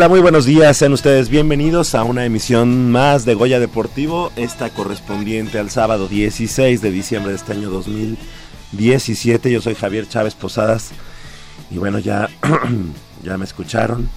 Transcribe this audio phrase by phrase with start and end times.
[0.00, 4.70] Hola, muy buenos días, sean ustedes bienvenidos a una emisión más de Goya Deportivo, esta
[4.70, 9.52] correspondiente al sábado 16 de diciembre de este año 2017.
[9.52, 10.92] Yo soy Javier Chávez Posadas
[11.70, 12.30] y bueno, ya,
[13.22, 14.08] ya me escucharon.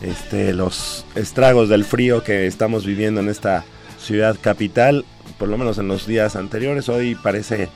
[0.00, 3.66] Este, los estragos del frío que estamos viviendo en esta
[4.02, 5.04] ciudad capital,
[5.36, 7.68] por lo menos en los días anteriores, hoy parece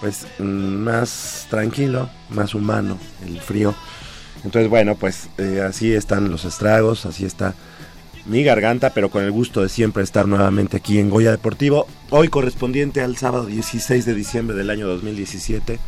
[0.00, 2.96] pues más tranquilo, más humano
[3.26, 3.74] el frío.
[4.44, 7.54] Entonces, bueno, pues eh, así están los estragos, así está
[8.26, 11.86] mi garganta, pero con el gusto de siempre estar nuevamente aquí en Goya Deportivo.
[12.10, 15.78] Hoy correspondiente al sábado 16 de diciembre del año 2017,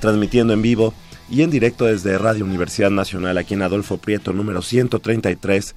[0.00, 0.94] transmitiendo en vivo
[1.30, 5.74] y en directo desde Radio Universidad Nacional, aquí en Adolfo Prieto, número 133,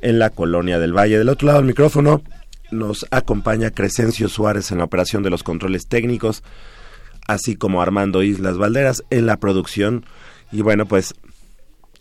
[0.00, 1.18] en la Colonia del Valle.
[1.18, 2.22] Del otro lado del micrófono
[2.70, 6.42] nos acompaña Crescencio Suárez en la operación de los controles técnicos,
[7.26, 10.04] así como Armando Islas Valderas en la producción.
[10.50, 11.14] Y bueno, pues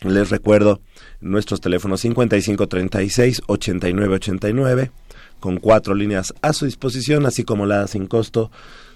[0.01, 0.79] les recuerdo
[1.21, 4.91] nuestros teléfonos 5536-8989
[5.39, 8.51] con cuatro líneas a su disposición, así como la sin costo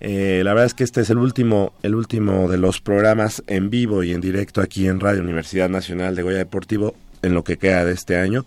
[0.00, 3.68] Eh, la verdad es que este es el último, el último de los programas en
[3.68, 7.58] vivo y en directo aquí en Radio Universidad Nacional de Goya Deportivo en lo que
[7.58, 8.46] queda de este año.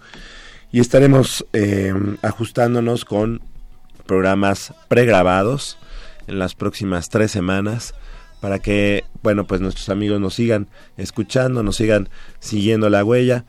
[0.71, 1.93] Y estaremos eh,
[2.23, 3.41] ajustándonos con
[4.07, 5.77] programas pregrabados
[6.27, 7.93] en las próximas tres semanas
[8.43, 10.67] para que, bueno, pues nuestros amigos nos sigan
[10.97, 12.09] escuchando, nos sigan
[12.41, 13.45] siguiendo la huella,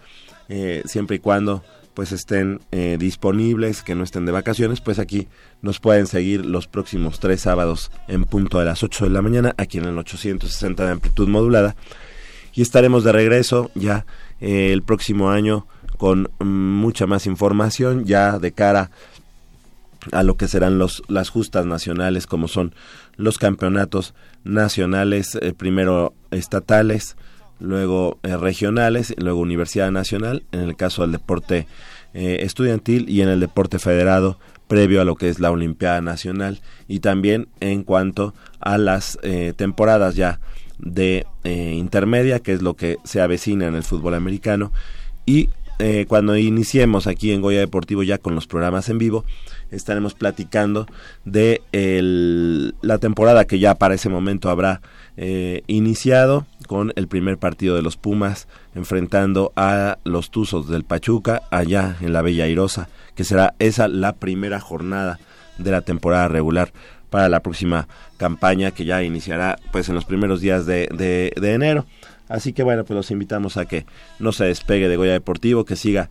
[0.48, 5.26] eh, siempre y cuando pues estén eh, disponibles, que no estén de vacaciones, pues aquí
[5.62, 9.52] nos pueden seguir los próximos tres sábados en punto de las 8 de la mañana,
[9.58, 11.74] aquí en el 860 de amplitud modulada.
[12.52, 14.06] Y estaremos de regreso ya
[14.40, 15.66] eh, el próximo año
[15.96, 18.92] con mucha más información, ya de cara
[20.12, 22.74] a lo que serán los, las justas nacionales, como son
[23.16, 24.14] los campeonatos
[24.44, 27.16] nacionales, eh, primero estatales,
[27.60, 31.66] luego eh, regionales, luego Universidad Nacional, en el caso del deporte
[32.12, 34.38] eh, estudiantil y en el deporte federado,
[34.68, 39.18] previo a lo que es la Olimpiada Nacional, y también en cuanto a las
[39.56, 40.40] temporadas ya
[40.78, 44.72] de intermedia, que es lo que se avecina en el fútbol americano,
[45.26, 45.50] y
[46.08, 49.26] cuando iniciemos aquí en Goya Deportivo ya con los programas en vivo,
[49.70, 50.86] estaremos platicando
[51.24, 54.80] de el- la temporada que ya para ese momento habrá
[55.16, 61.42] eh, iniciado con el primer partido de los Pumas enfrentando a los Tuzos del Pachuca
[61.50, 65.20] allá en la Bella Airosa, que será esa la primera jornada
[65.58, 66.72] de la temporada regular
[67.10, 71.86] para la próxima campaña que ya iniciará pues en los primeros días de, de- enero.
[72.28, 73.86] Así que bueno, pues los invitamos a que
[74.18, 76.08] no se despegue de Goya Deportivo, que siga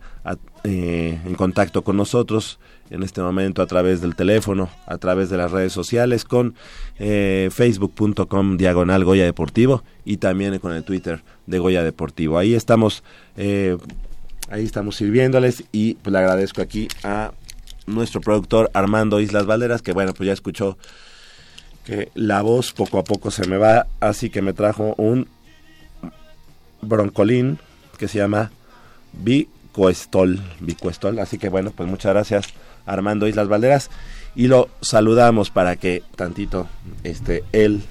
[0.62, 2.58] eh, en contacto con nosotros
[2.94, 6.54] en este momento a través del teléfono, a través de las redes sociales con
[6.98, 12.38] eh, facebook.com diagonal Goya Deportivo y también con el Twitter de Goya Deportivo.
[12.38, 13.02] Ahí estamos,
[13.36, 13.76] eh,
[14.48, 17.32] ahí estamos sirviéndoles y pues, le agradezco aquí a
[17.86, 20.78] nuestro productor Armando Islas Valderas que bueno pues ya escuchó
[21.84, 25.28] que la voz poco a poco se me va, así que me trajo un
[26.80, 27.58] broncolín
[27.98, 28.52] que se llama
[29.12, 32.54] Bicoestol, Bicoestol, así que bueno, pues muchas gracias
[32.86, 33.90] Armando Islas Valderas
[34.34, 36.68] y lo saludamos para que tantito
[37.02, 37.82] este él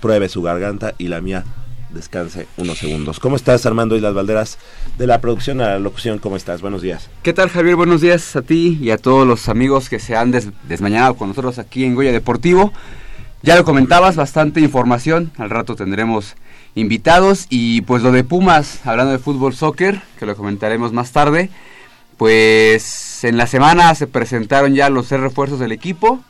[0.00, 1.44] pruebe su garganta y la mía
[1.90, 3.18] descanse unos segundos.
[3.18, 4.58] ¿Cómo estás, Armando Islas Valderas?
[4.98, 6.60] De la producción a la locución, ¿cómo estás?
[6.60, 7.08] Buenos días.
[7.22, 7.76] ¿Qué tal, Javier?
[7.76, 11.28] Buenos días a ti y a todos los amigos que se han des desmañado con
[11.28, 12.72] nosotros aquí en Goya Deportivo.
[13.42, 15.30] Ya lo comentabas, bastante información.
[15.38, 16.34] Al rato tendremos
[16.74, 17.46] invitados.
[17.48, 21.50] Y pues lo de Pumas, hablando de fútbol soccer, que lo comentaremos más tarde.
[22.18, 26.20] Pues en la semana se presentaron ya los tres refuerzos del equipo.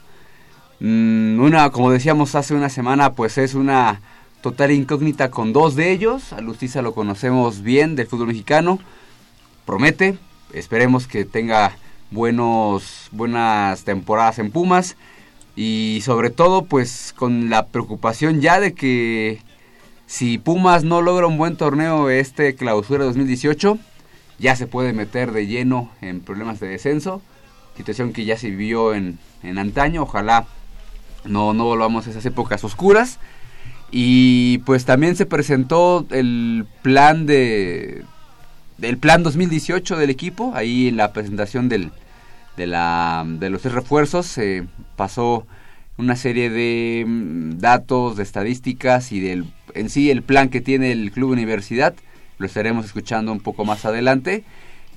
[0.80, 4.02] Mm, una, como decíamos hace una semana, pues es una
[4.42, 6.34] total incógnita con dos de ellos.
[6.34, 8.78] A lo conocemos bien del fútbol mexicano.
[9.64, 10.18] Promete.
[10.52, 11.72] Esperemos que tenga
[12.10, 14.96] buenas temporadas en Pumas.
[15.56, 19.40] Y sobre todo, pues con la preocupación ya de que
[20.06, 23.78] si Pumas no logra un buen torneo este clausura 2018,
[24.38, 27.22] ya se puede meter de lleno en problemas de descenso.
[27.76, 30.02] Situación que ya se vivió en, en antaño.
[30.02, 30.46] Ojalá
[31.24, 33.18] no, no volvamos a esas épocas oscuras.
[33.90, 38.04] Y pues también se presentó el plan de
[38.78, 40.52] del plan 2018 del equipo.
[40.54, 41.90] Ahí en la presentación del,
[42.56, 45.46] de, la, de los tres refuerzos se pasó
[45.96, 50.92] una serie de mm, datos, de estadísticas y del en sí el plan que tiene
[50.92, 51.94] el club universidad.
[52.38, 54.44] Lo estaremos escuchando un poco más adelante.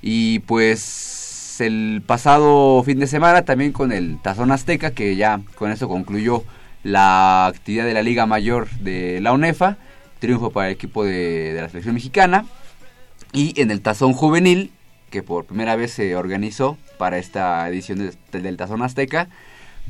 [0.00, 5.70] Y pues el pasado fin de semana también con el Tazón Azteca, que ya con
[5.70, 6.44] eso concluyó
[6.82, 9.76] la actividad de la Liga Mayor de la UNEFA.
[10.18, 12.46] Triunfo para el equipo de, la selección mexicana.
[13.32, 14.72] Y en el Tazón Juvenil,
[15.10, 19.28] que por primera vez se organizó para esta edición de, del Tazón Azteca,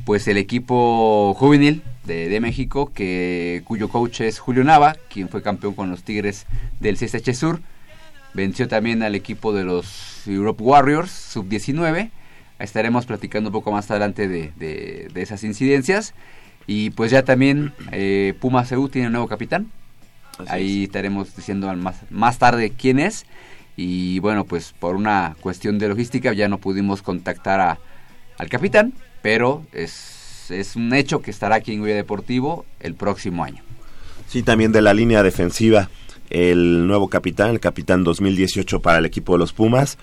[0.05, 5.41] pues el equipo juvenil de, de, México, que, cuyo coach es Julio Nava, quien fue
[5.41, 6.45] campeón con los Tigres
[6.79, 7.61] del CSH Sur,
[8.33, 12.09] venció también al equipo de los Europe Warriors, sub-19.
[12.59, 16.13] Estaremos platicando un poco más adelante de, de, de esas incidencias.
[16.65, 19.69] Y pues ya también eh, Puma CU tiene un nuevo capitán.
[20.39, 20.87] Así Ahí es.
[20.89, 23.25] estaremos diciendo más, más tarde quién es.
[23.75, 27.79] Y bueno, pues por una cuestión de logística ya no pudimos contactar a,
[28.37, 28.93] al capitán,
[29.23, 33.63] pero es, es un hecho que estará aquí en Goya Deportivo el próximo año.
[34.27, 35.89] Sí, también de la línea defensiva,
[36.29, 39.97] el nuevo capitán, el capitán 2018 para el equipo de los Pumas.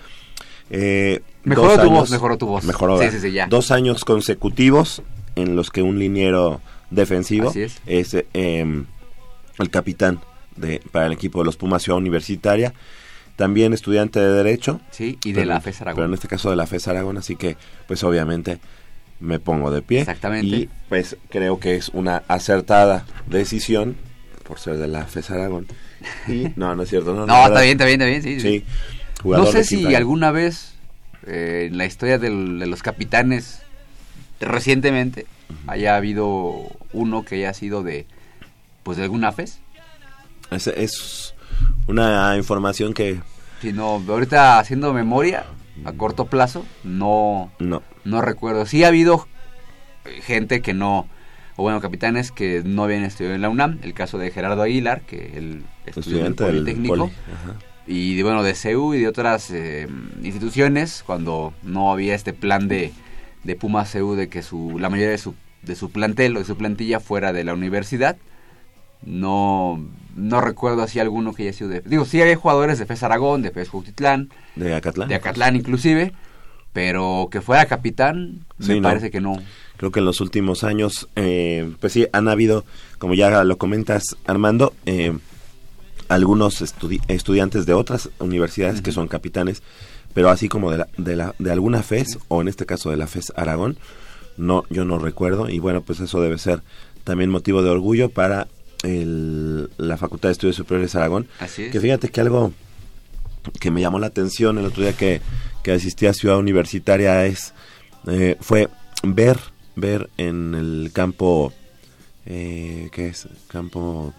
[0.71, 2.63] Eh, mejoró tu años, voz, mejoró tu voz.
[2.65, 3.45] Mejoró, sí, sí, sí, ya.
[3.45, 5.03] Dos años consecutivos
[5.35, 6.59] en los que un liniero
[6.89, 8.83] defensivo es, es eh,
[9.59, 10.19] el capitán
[10.55, 12.73] de, para el equipo de los Pumas Ciudad Universitaria
[13.35, 14.81] también estudiante de Derecho.
[14.91, 15.95] Sí, y de pero, la FES Aragón.
[15.95, 17.57] Pero en este caso de la FES Aragón, así que
[17.87, 18.59] pues obviamente
[19.21, 20.01] me pongo de pie.
[20.01, 20.55] Exactamente.
[20.55, 23.95] Y pues creo que es una acertada decisión
[24.43, 25.67] por ser de la FES Aragón.
[26.27, 27.13] Y no, no es cierto.
[27.13, 28.39] No, no, no está bien, está bien, está bien, sí.
[28.39, 28.65] sí.
[29.23, 30.73] No sé si alguna vez
[31.27, 33.61] eh, en la historia del, de los capitanes
[34.39, 35.73] recientemente uh -huh.
[35.73, 38.07] haya habido uno que haya sido de
[38.81, 39.59] pues de alguna FES.
[40.49, 41.35] Es, es
[41.87, 43.21] una información que
[43.61, 45.45] si no ahorita haciendo memoria
[45.85, 49.27] a corto plazo no no no recuerdo sí ha habido
[50.23, 51.07] gente que no
[51.55, 55.01] o bueno capitanes que no habían estudiado en la UNAM el caso de Gerardo Aguilar
[55.01, 57.13] que él estudió en el Politécnico poli.
[57.87, 59.87] y de, bueno de CEU y de otras eh,
[60.23, 62.93] instituciones cuando no había este plan de
[63.43, 66.45] de Puma CEU de que su la mayoría de su de su plantel o de
[66.45, 68.17] su plantilla fuera de la universidad
[69.03, 69.83] no
[70.15, 73.41] no recuerdo así alguno que haya sido de digo sí había jugadores de FES Aragón
[73.41, 76.13] de FES Justitlán de Acatlán de Acatlán inclusive
[76.73, 78.89] pero que fuera capitán sí, me no.
[78.89, 79.37] parece que no
[79.77, 82.65] creo que en los últimos años eh, pues sí han habido
[82.99, 85.17] como ya lo comentas Armando eh,
[86.09, 88.85] algunos estudi estudiantes de otras universidades uh -huh.
[88.85, 89.63] que son capitanes
[90.13, 92.97] pero así como de la, de, la, de alguna FES o en este caso de
[92.97, 93.77] la FES Aragón
[94.37, 96.61] no yo no recuerdo y bueno pues eso debe ser
[97.03, 98.47] también motivo de orgullo para
[98.83, 101.27] el, la Facultad de Estudios Superiores Aragón.
[101.39, 101.71] Así es.
[101.71, 102.51] Que fíjate que algo
[103.59, 105.21] que me llamó la atención el otro día que,
[105.63, 107.53] que asistí a Ciudad Universitaria es
[108.07, 108.69] eh, fue
[109.03, 109.37] ver
[109.75, 111.53] ver en el campo
[112.25, 113.27] eh, ¿qué es?
[113.47, 114.13] campo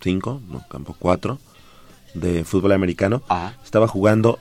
[0.00, 1.38] 5, no, campo 4
[2.14, 3.22] de fútbol americano.
[3.28, 3.58] Ajá.
[3.64, 4.38] Estaba jugando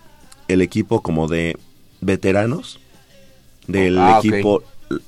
[0.47, 1.57] el equipo como de
[2.01, 2.79] veteranos
[3.67, 4.63] del Ah, equipo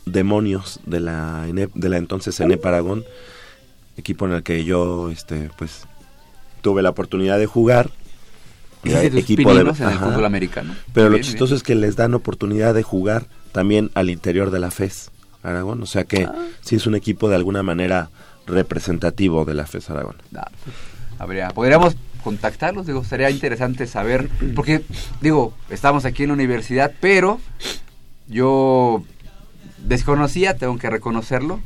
[0.06, 3.06] Demonios de la ENEP, de la entonces ENEP Aragón,
[3.98, 5.86] equipo en el que yo este pues
[6.62, 7.89] tuve la oportunidad de jugar.
[8.84, 10.75] Tus Equipo de- en el fútbol americano.
[10.94, 14.60] Pero lo Bien, chistoso es que les dan oportunidad de jugar también al interior de
[14.60, 15.12] la FES
[15.44, 16.34] Aragón, o sea que Ah.
[16.62, 18.10] sí es un equipo de alguna manera
[18.46, 20.16] representativo de la FES Aragón.
[20.36, 20.75] Ah, pues,
[21.20, 24.84] habría, podríamos contactarlos, digo, sería interesante saber, porque,
[25.22, 27.39] digo, estamos aquí en la universidad, pero
[28.27, 29.04] yo
[29.80, 31.62] desconocía, tengo que reconocerlo,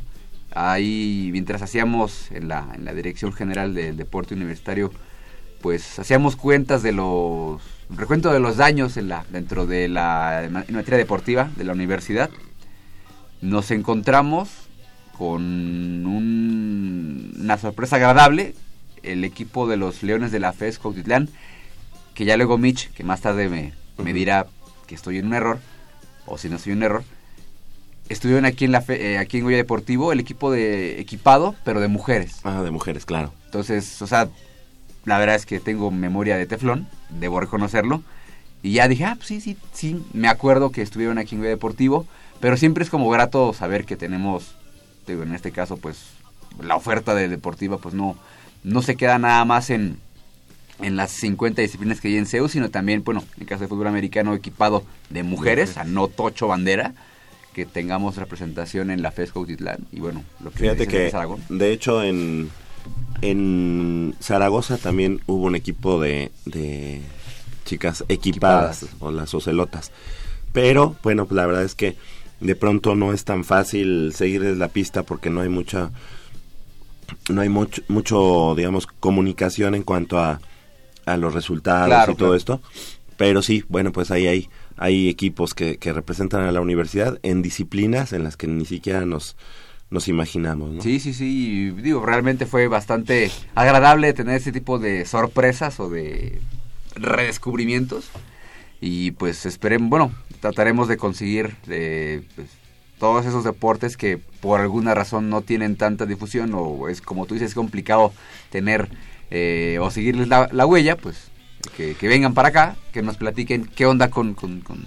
[0.53, 4.91] ahí mientras hacíamos en la, en la Dirección General del Deporte Universitario,
[5.61, 10.53] pues hacíamos cuentas de los, recuento de los daños en la, dentro de la en
[10.53, 12.29] materia deportiva de la universidad,
[13.41, 14.49] nos encontramos
[15.17, 15.41] con
[16.05, 18.55] un- una sorpresa agradable,
[19.03, 21.29] el equipo de los Leones de la FES Cuautitlán,
[22.13, 24.47] que ya luego Mitch, que más tarde me, me dirá
[24.87, 25.59] que estoy en un error,
[26.25, 27.03] o si no estoy en un error,
[28.11, 31.79] estuvieron aquí en la fe- eh, aquí en Goya Deportivo, el equipo de equipado, pero
[31.79, 32.39] de mujeres.
[32.43, 33.33] Ah, de mujeres, claro.
[33.45, 34.29] Entonces, o sea,
[35.05, 38.03] la verdad es que tengo memoria de teflón, debo reconocerlo.
[38.63, 41.49] Y ya dije, ah, pues sí, sí, sí, me acuerdo que estuvieron aquí en Goya
[41.51, 42.05] Deportivo,
[42.39, 44.55] pero siempre es como grato saber que tenemos,
[45.07, 45.97] digo, en este caso, pues,
[46.61, 48.15] la oferta de deportiva, pues no,
[48.63, 49.97] no se queda nada más en,
[50.81, 53.67] en las 50 disciplinas que hay en CEU, sino también, bueno, en el caso de
[53.67, 56.93] fútbol americano equipado de mujeres, a no tocho bandera,
[57.53, 59.85] que tengamos representación en la FES Cuautitlán.
[59.91, 61.41] Y bueno, lo que Fíjate dices de que, Aragón.
[61.49, 62.49] de hecho, en,
[63.21, 67.01] en Zaragoza también hubo un equipo de, de
[67.65, 69.01] chicas equipadas, Equipadas.
[69.01, 69.91] o las ocelotas.
[70.53, 71.95] Pero, bueno, pues la verdad es que
[72.39, 75.91] de pronto no es tan fácil seguirles la pista porque no hay mucha,
[77.29, 80.41] no hay mucho, mucho digamos, comunicación en cuanto a,
[81.05, 82.35] a los resultados Claro, y todo claro.
[82.35, 82.61] esto.
[83.17, 84.49] Pero sí, bueno, pues ahí hay,
[84.81, 89.05] hay equipos que, que representan a la universidad en disciplinas en las que ni siquiera
[89.05, 89.35] nos,
[89.91, 90.81] nos imaginamos, ¿no?
[90.81, 91.69] Sí, sí, sí.
[91.69, 96.41] Digo, realmente fue bastante agradable tener ese tipo de sorpresas o de
[96.95, 98.09] redescubrimientos.
[98.79, 102.49] Y pues esperemos, bueno, trataremos de conseguir eh, pues,
[102.97, 107.35] todos esos deportes que por alguna razón no tienen tanta difusión o es como tú
[107.35, 108.13] dices, es complicado
[108.49, 108.89] tener
[109.29, 111.30] eh, o seguirles la, la huella, pues
[111.75, 114.83] que, que vengan para acá, que nos platiquen qué onda con, con, con,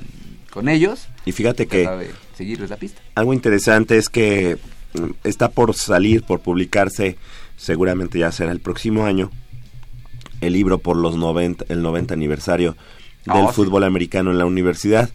[0.51, 1.09] con ellos.
[1.25, 1.89] Y fíjate que
[2.37, 3.01] seguirles la pista.
[3.15, 4.59] algo interesante es que
[4.95, 7.17] mm, está por salir, por publicarse,
[7.57, 9.31] seguramente ya será el próximo año,
[10.41, 12.77] el libro por los 90, el 90 aniversario
[13.25, 13.53] del sí.
[13.55, 15.11] fútbol americano en la universidad.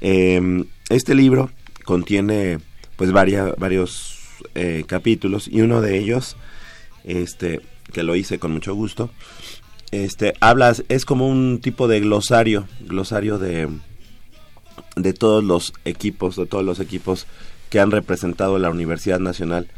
[0.00, 1.50] Eh, este libro
[1.84, 2.58] contiene
[2.96, 4.18] pues varia- varios
[4.54, 6.36] eh, capítulos y uno de ellos,
[7.04, 7.60] este,
[7.92, 9.10] que lo hice con mucho gusto,
[9.90, 13.68] este, hablas, es como un tipo de glosario, glosario de,
[14.96, 17.26] de todos los equipos, de todos los equipos
[17.70, 19.68] que han representado la Universidad Nacional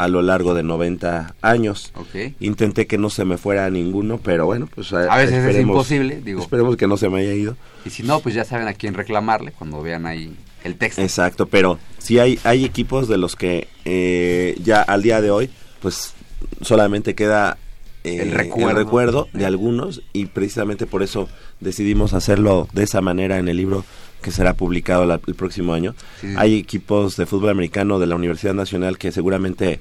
[0.00, 1.92] a lo largo de 90 años.
[1.94, 2.34] Ok.
[2.40, 6.40] Intenté que no se me fuera ninguno, pero bueno, pues A veces es imposible, digo.
[6.40, 7.56] Esperemos que no se me haya ido.
[7.84, 11.02] Y si no, pues ya saben a quién reclamarle cuando vean ahí el texto.
[11.02, 15.50] Exacto, pero sí hay, hay equipos de los que eh, ya al día de hoy,
[15.82, 16.14] pues
[16.62, 17.58] solamente queda
[18.04, 18.78] eh, El recuerdo.
[18.78, 21.28] recuerdo de algunos y precisamente por eso
[21.60, 23.84] decidimos hacerlo de esa manera en el libro
[24.22, 25.94] que será publicado la- el próximo año.
[26.20, 26.28] Sí.
[26.36, 29.80] Hay equipos de fútbol americano de la Universidad Nacional que seguramente,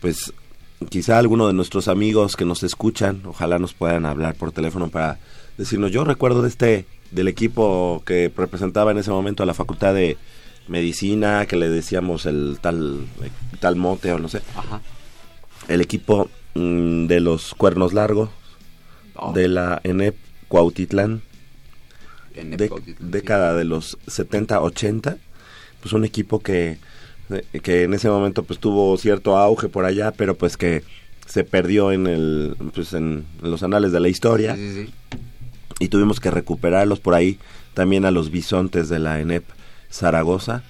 [0.00, 0.32] pues
[0.88, 5.18] quizá alguno de nuestros amigos que nos escuchan, ojalá nos puedan hablar por teléfono para
[5.58, 9.92] decirnos, yo recuerdo de este, del equipo que representaba en ese momento a la Facultad
[9.94, 10.16] de
[10.68, 13.06] Medicina, que le decíamos el tal,
[13.58, 14.80] tal mote o no sé, Ajá.
[15.68, 18.30] el equipo mm, de los cuernos largos,
[19.22, 20.16] Oh, de la ENEP
[20.48, 21.20] Cuautitlán,
[22.34, 25.18] de- década de los 70, 80,
[25.80, 26.78] pues un equipo que,
[27.30, 30.82] eh, que en ese momento pues tuvo cierto auge por allá, pero pues que
[31.26, 34.56] se perdió en el pues en, los anales de la historia.
[34.56, 34.94] Sí, sí.
[35.80, 37.38] y tuvimos que recuperarlos por ahí
[37.74, 39.44] también a los bisontes de la ENEP
[39.90, 40.62] Zaragoza,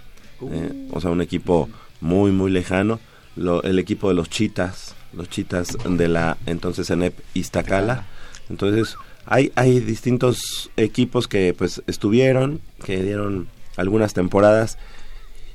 [0.51, 1.69] eh, o sea, un equipo
[2.01, 2.99] muy muy lejano,
[3.37, 8.07] Lo- el equipo de los chitas, los chitas de la entonces ENEP Iztacala.
[8.49, 14.79] Entonces, hay, hay distintos equipos que pues estuvieron, que dieron algunas temporadas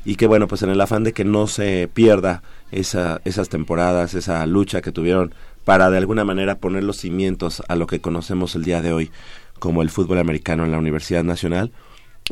[0.06, 4.14] y que bueno, pues en el afán de que no se pierda esa, esas temporadas,
[4.14, 5.34] esa lucha que tuvieron
[5.66, 9.12] para de alguna manera poner los cimientos a lo que conocemos el día de hoy
[9.60, 11.72] como el fútbol americano en la Universidad Nacional,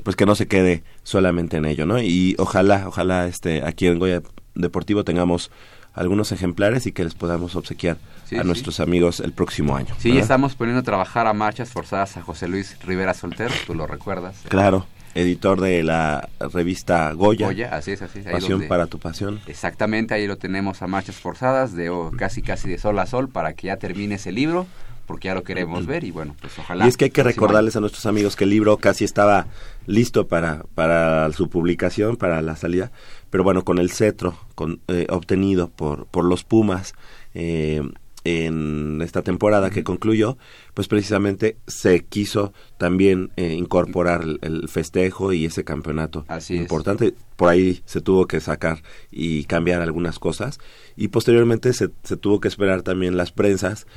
[0.03, 1.99] pues que no se quede solamente en ello, ¿no?
[1.99, 4.21] Y ojalá, ojalá este aquí en Goya
[4.55, 5.49] Deportivo tengamos
[5.93, 8.47] algunos ejemplares y que les podamos obsequiar Sí, a sí.
[8.47, 9.93] nuestros amigos el próximo año.
[9.99, 10.23] Sí, ¿verdad?
[10.23, 14.35] estamos poniendo a trabajar a marchas forzadas a José Luis Rivera Soltero, tú lo recuerdas.
[14.49, 14.87] Claro.
[15.15, 17.45] editor de la revista Goya.
[17.45, 18.25] Goya, así es, así es.
[18.25, 19.39] Pasión donde- para tu pasión.
[19.45, 23.29] Exactamente, ahí lo tenemos a marchas forzadas, de oh, casi casi de sol a sol,
[23.29, 24.65] para que ya termine ese libro,
[25.05, 26.85] porque ya lo queremos ver y bueno, pues ojalá.
[26.85, 29.45] Y es que hay que recordarles a nuestros amigos que el libro casi estaba
[29.85, 32.91] listo para, para su publicación, para la salida,
[33.33, 36.93] pero bueno, con el cetro con, eh, obtenido por, por los Pumas
[37.33, 37.81] eh,
[38.25, 40.37] en esta temporada que concluyó,
[40.75, 46.61] pues precisamente se quiso también eh, incorporar el, el festejo y ese campeonato Así es.
[46.61, 47.15] importante.
[47.35, 50.59] Por ahí se tuvo que sacar y cambiar algunas cosas
[50.95, 53.87] y posteriormente se, se tuvo que esperar también las prensas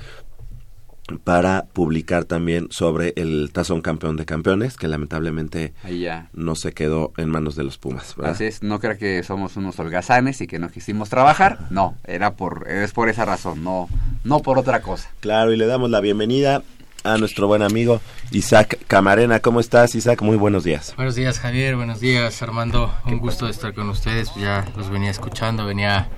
[1.25, 6.29] para publicar también sobre el tazón campeón de campeones, que lamentablemente Ahí ya.
[6.33, 8.15] no se quedó en manos de los Pumas.
[8.17, 8.33] ¿verdad?
[8.33, 12.35] Así es, no crea que somos unos holgazanes y que no quisimos trabajar, no, era
[12.35, 13.89] por, es por esa razón, no,
[14.25, 15.09] no por otra cosa.
[15.21, 16.63] Claro, y le damos la bienvenida
[17.05, 18.01] a nuestro buen amigo
[18.33, 19.39] Isaac Camarena.
[19.39, 20.23] ¿Cómo estás, Isaac?
[20.23, 20.93] Muy buenos días.
[20.97, 24.91] Buenos días Javier, buenos días Armando, un gusto de estar con ustedes, pues ya los
[24.91, 26.09] venía escuchando, venía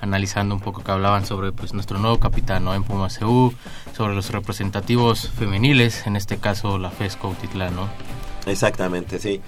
[0.00, 2.74] analizando un poco que hablaban sobre pues nuestro nuevo capitán ¿no?
[2.74, 3.52] en Pumas CU,
[3.96, 7.88] sobre los representativos femeniles, en este caso la FESCO Utitlán, ¿no?
[8.46, 9.40] Exactamente, sí.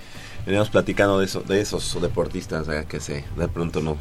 [0.47, 3.97] Veníamos platicando de eso, de esos deportistas eh, que se de pronto no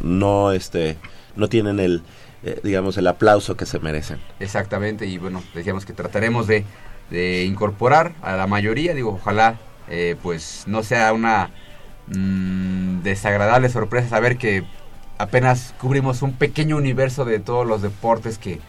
[0.00, 0.98] no este
[1.34, 2.02] no tienen el
[2.42, 4.20] eh, digamos el aplauso que se merecen.
[4.38, 6.64] Exactamente, y bueno, decíamos que trataremos de,
[7.10, 11.50] de incorporar a la mayoría, digo, ojalá eh, pues no sea una
[12.08, 14.64] mm, desagradable sorpresa saber que
[15.18, 18.60] apenas cubrimos un pequeño universo de todos los deportes que,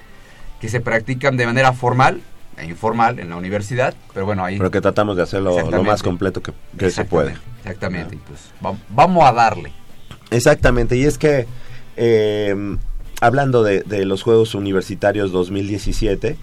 [0.59, 2.21] que se practican de manera formal
[2.57, 4.57] e informal en la universidad, pero bueno, ahí...
[4.57, 7.35] Pero que tratamos de hacerlo lo más completo que, que se puede.
[7.59, 9.71] Exactamente, y pues va- vamos a darle.
[10.31, 11.47] Exactamente, y es que
[11.95, 12.77] eh,
[13.21, 16.35] hablando de, de los Juegos Universitarios 2017,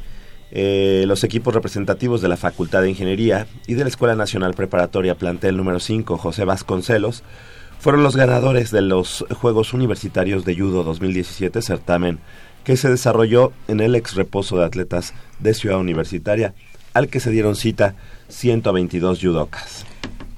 [0.52, 5.16] eh, los equipos representativos de la Facultad de Ingeniería y de la Escuela Nacional Preparatoria
[5.16, 7.25] Plantel número 5, José Vasconcelos,
[7.78, 12.18] fueron los ganadores de los Juegos Universitarios de Judo 2017, certamen
[12.64, 16.52] que se desarrolló en el ex reposo de atletas de Ciudad Universitaria,
[16.95, 17.95] al que se dieron cita
[18.28, 19.86] 122 judocas.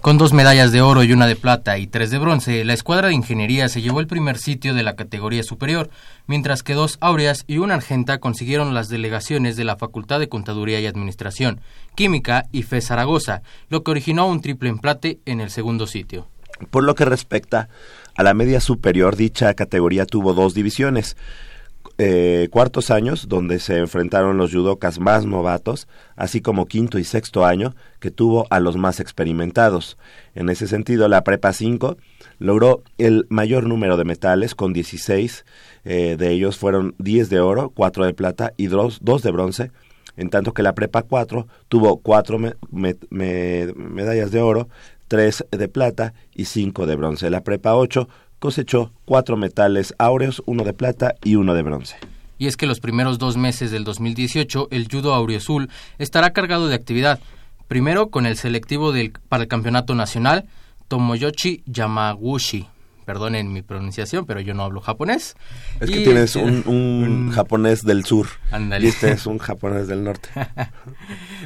[0.00, 3.08] Con dos medallas de oro y una de plata y tres de bronce, la escuadra
[3.08, 5.90] de ingeniería se llevó el primer sitio de la categoría superior,
[6.26, 10.80] mientras que dos áureas y una argenta consiguieron las delegaciones de la Facultad de Contaduría
[10.80, 11.60] y Administración,
[11.94, 16.28] Química y FE Zaragoza, lo que originó un triple empate en el segundo sitio.
[16.70, 17.68] Por lo que respecta
[18.16, 21.16] a la media superior, dicha categoría tuvo dos divisiones.
[22.00, 27.44] Eh, cuartos años, donde se enfrentaron los judocas más novatos, así como quinto y sexto
[27.44, 29.98] año, que tuvo a los más experimentados.
[30.36, 31.96] En ese sentido, la Prepa 5
[32.38, 35.44] logró el mayor número de metales, con 16
[35.84, 39.70] eh, de ellos fueron 10 de oro, 4 de plata y 2 de bronce,
[40.16, 44.68] en tanto que la Prepa 4 tuvo 4 me- me- me- medallas de oro,
[45.08, 47.30] 3 de plata y 5 de bronce.
[47.30, 51.96] La Prepa 8 cosechó 4 metales áureos, 1 de plata y 1 de bronce.
[52.38, 55.68] Y es que los primeros dos meses del 2018 el judo auriazul
[55.98, 57.18] estará cargado de actividad.
[57.66, 60.46] Primero con el selectivo del, para el campeonato nacional
[60.86, 62.66] Tomoyoshi Yamaguchi.
[63.08, 65.34] Perdonen mi pronunciación, pero yo no hablo japonés.
[65.80, 68.84] Es que tienes un, un japonés del sur Ándale.
[68.84, 70.28] y este es un japonés del norte.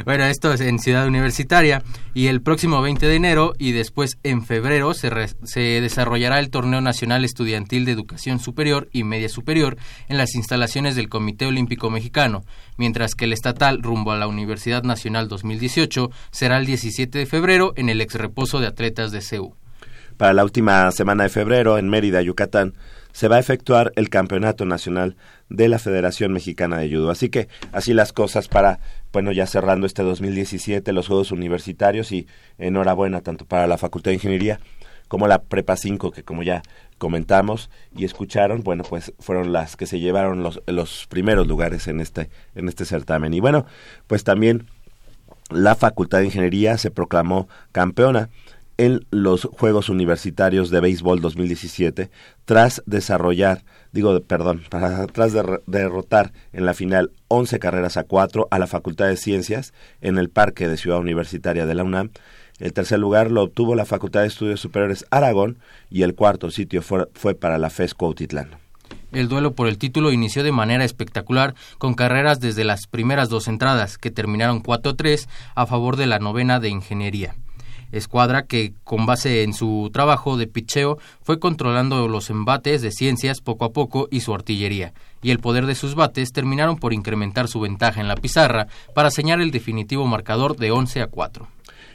[0.04, 1.82] Bueno, esto es en Ciudad Universitaria
[2.14, 6.50] y el próximo 20 de enero y después en febrero se, re- se desarrollará el
[6.50, 9.76] Torneo Nacional Estudiantil de Educación Superior y Media Superior
[10.08, 12.42] en las instalaciones del Comité Olímpico Mexicano,
[12.76, 17.72] mientras que el estatal rumbo a la Universidad Nacional 2018 será el 17 de febrero
[17.76, 19.54] en el ex reposo de atletas de CEU.
[20.16, 22.74] Para la última semana de febrero, en Mérida, Yucatán,
[23.12, 25.16] se va a efectuar el Campeonato Nacional
[25.48, 27.10] de la Federación Mexicana de Judo.
[27.10, 28.80] Así que así las cosas para,
[29.12, 32.26] bueno, ya cerrando este 2017, los Juegos Universitarios y
[32.58, 34.60] enhorabuena tanto para la Facultad de Ingeniería
[35.08, 36.62] como la Prepa 5, que como ya
[36.96, 42.00] comentamos y escucharon, bueno, pues fueron las que se llevaron los, los primeros lugares en
[42.00, 43.34] este, en este certamen.
[43.34, 43.66] Y bueno,
[44.06, 44.68] pues también
[45.50, 48.30] la Facultad de Ingeniería se proclamó campeona
[48.78, 52.10] en los Juegos Universitarios de Béisbol 2017
[52.44, 58.48] tras desarrollar, digo, perdón, para, tras de, derrotar en la final 11 carreras a 4
[58.50, 62.10] a la Facultad de Ciencias en el Parque de Ciudad Universitaria de la UNAM.
[62.58, 65.58] El tercer lugar lo obtuvo la Facultad de Estudios Superiores Aragón
[65.90, 68.62] y el cuarto sitio fue, fue para la FES Cuautitlán.
[69.12, 73.46] El duelo por el título inició de manera espectacular, con carreras desde las primeras dos
[73.46, 77.34] entradas, que terminaron 4-3 a favor de la novena de Ingeniería.
[77.92, 83.40] Escuadra que, con base en su trabajo de picheo, fue controlando los embates de ciencias
[83.40, 87.48] poco a poco y su artillería, y el poder de sus bates terminaron por incrementar
[87.48, 91.48] su ventaja en la pizarra para señalar el definitivo marcador de 11 a 4.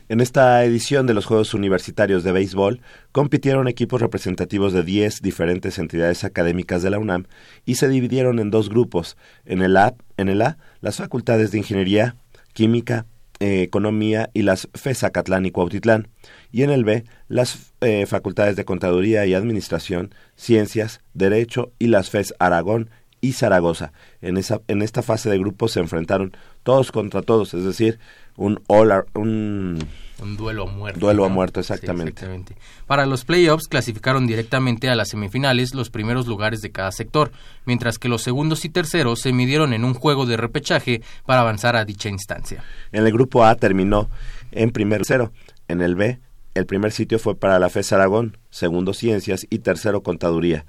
[0.09, 2.79] En esta edición de los Juegos Universitarios de Béisbol
[3.11, 7.25] compitieron equipos representativos de 10 diferentes entidades académicas de la UNAM
[7.65, 9.17] y se dividieron en dos grupos.
[9.43, 12.15] En el A, en el A las facultades de Ingeniería,
[12.53, 13.05] Química,
[13.39, 16.07] eh, Economía y las FES Acatlán y Cuautitlán.
[16.51, 22.09] Y en el B las eh, facultades de Contaduría y Administración, Ciencias, Derecho y las
[22.09, 22.89] FES Aragón
[23.21, 23.93] y Zaragoza.
[24.21, 27.99] En, esa, en esta fase de grupos se enfrentaron todos contra todos, es decir,
[28.35, 29.79] un all un
[30.21, 30.99] un duelo a muerte.
[30.99, 32.09] Duelo a Sí, exactamente.
[32.09, 32.55] exactamente.
[32.85, 37.31] Para los playoffs clasificaron directamente a las semifinales los primeros lugares de cada sector,
[37.65, 41.75] mientras que los segundos y terceros se midieron en un juego de repechaje para avanzar
[41.75, 42.63] a dicha instancia.
[42.91, 44.09] En el grupo A terminó
[44.51, 45.31] en primer cero.
[45.67, 46.19] En el B,
[46.53, 50.65] el primer sitio fue para la FES Aragón, segundo Ciencias y tercero Contaduría.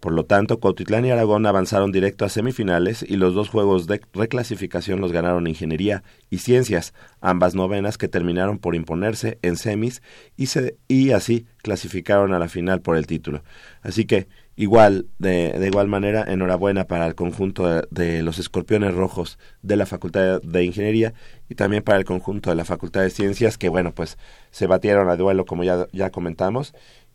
[0.00, 4.00] Por lo tanto, Cuautitlán y Aragón avanzaron directo a semifinales y los dos juegos de
[4.12, 10.00] reclasificación los ganaron Ingeniería y Ciencias, ambas novenas que terminaron por imponerse en semis
[10.36, 13.42] y, se, y así clasificaron a la final por el título.
[13.82, 18.94] Así que, igual, de, de igual manera, enhorabuena para el conjunto de, de los escorpiones
[18.94, 21.12] rojos de la Facultad de Ingeniería
[21.48, 24.16] y también para el conjunto de la Facultad de Ciencias, que bueno, pues
[24.52, 26.72] se batieron a duelo como ya, ya comentamos,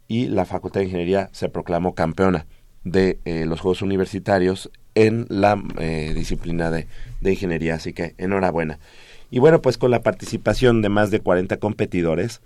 [0.10, 2.46] y la Facultad de Ingeniería se proclamó campeona
[2.84, 6.88] de eh, los Juegos Universitarios en la eh, disciplina de,
[7.22, 8.80] de ingeniería, así que enhorabuena.
[9.32, 12.41] Y bueno, pues con la participación de más de 40 competidores,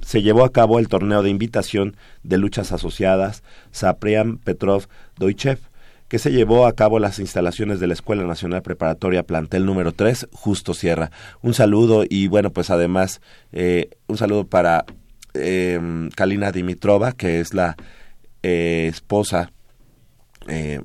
[0.00, 4.86] se llevó a cabo el torneo de invitación de luchas asociadas Sapriam Petrov
[5.18, 5.58] Doichev,
[6.08, 10.28] que se llevó a cabo las instalaciones de la Escuela Nacional Preparatoria Plantel número 3,
[10.32, 11.12] Justo Sierra.
[11.40, 13.20] Un saludo y bueno, pues además
[13.52, 14.84] eh, un saludo para
[15.34, 17.76] eh, Kalina Dimitrova, que es la
[18.42, 19.52] eh, esposa
[20.48, 20.80] eh,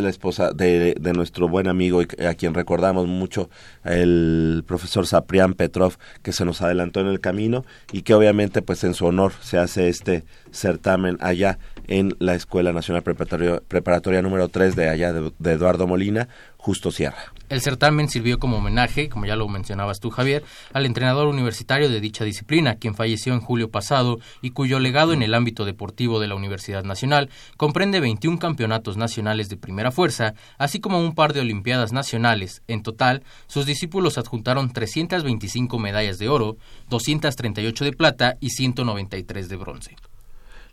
[0.00, 3.48] la esposa de, de, nuestro buen amigo y a quien recordamos mucho,
[3.84, 8.84] el profesor Saprián Petrov, que se nos adelantó en el camino y que obviamente pues
[8.84, 14.48] en su honor se hace este certamen allá en la Escuela Nacional Preparatoria, Preparatoria número
[14.48, 17.32] 3 de allá de, de Eduardo Molina, Justo Sierra.
[17.48, 22.00] El certamen sirvió como homenaje, como ya lo mencionabas tú, Javier, al entrenador universitario de
[22.00, 26.26] dicha disciplina, quien falleció en julio pasado y cuyo legado en el ámbito deportivo de
[26.26, 31.40] la Universidad Nacional comprende 21 campeonatos nacionales de primera fuerza, así como un par de
[31.40, 32.62] Olimpiadas nacionales.
[32.66, 36.56] En total, sus discípulos adjuntaron 325 medallas de oro,
[36.88, 39.96] 238 de plata y 193 de bronce.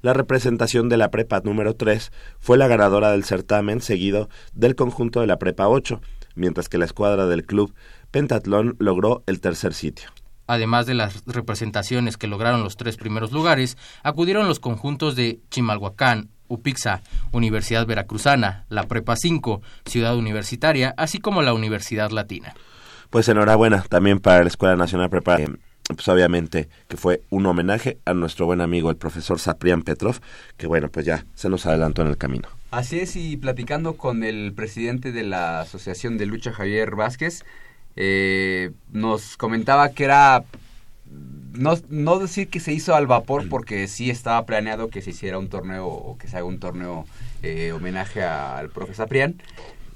[0.02, 5.22] La representación de la prepa número 3 fue la ganadora del certamen, seguido del conjunto
[5.22, 6.02] de la prepa 8,
[6.36, 7.74] mientras que la escuadra del club
[8.12, 10.10] Pentatlón logró el tercer sitio.
[10.46, 16.30] Además de las representaciones que lograron los tres primeros lugares, acudieron los conjuntos de Chimalhuacán,
[16.50, 22.54] UPIXA, Universidad Veracruzana, la Prepa 5, Ciudad Universitaria, así como la Universidad Latina.
[23.10, 28.14] Pues enhorabuena también para la Escuela Nacional Preparatoria pues obviamente que fue un homenaje a
[28.14, 30.20] nuestro buen amigo el profesor Saprián Petrov,
[30.58, 32.50] que bueno, pues ya se nos adelantó en el camino.
[32.74, 37.46] Así es, y platicando con el presidente de la Asociación de Lucha, Javier Vázquez,
[37.96, 40.44] eh, nos comentaba que era,
[41.54, 45.38] no, no decir que se hizo al vapor, porque sí estaba planeado que se hiciera
[45.38, 47.06] un torneo o que se haga un torneo
[47.44, 49.36] eh, homenaje al profesor Saprián,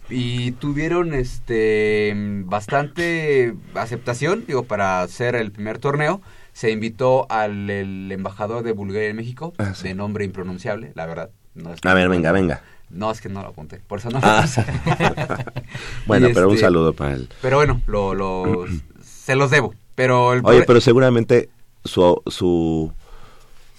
[0.08, 2.13] y tuvieron este
[2.46, 6.22] bastante aceptación digo para hacer el primer torneo.
[6.54, 9.90] Se invitó al el embajador de Bulgaria en México Ah, sí.
[9.90, 12.62] de nombre impronunciable la verdad no es que A ver, venga, venga.
[12.89, 14.46] no es que no lo apunté por eso no lo Ah.
[16.06, 17.30] Bueno, Y pero un este, saludo para él.
[17.41, 18.65] pero bueno lo, lo
[19.04, 21.50] se los debo pero el Oye, pero seguramente
[21.84, 22.91] su, su,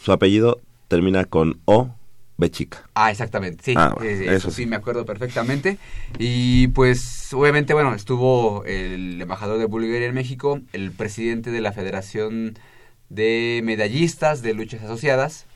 [0.02, 1.90] su apellido termina con O,
[2.38, 2.88] B chica.
[2.94, 4.66] Ah, exactamente, sí, Ah, bueno, sí, eso eso sí sí.
[4.66, 5.78] me acuerdo perfectamente.
[6.18, 11.72] Y pues obviamente, bueno, estuvo el embajador de Bulgaria en México, el presidente de la
[11.72, 12.58] Federación
[13.10, 15.46] de Medallistas de Luchas Asociadas.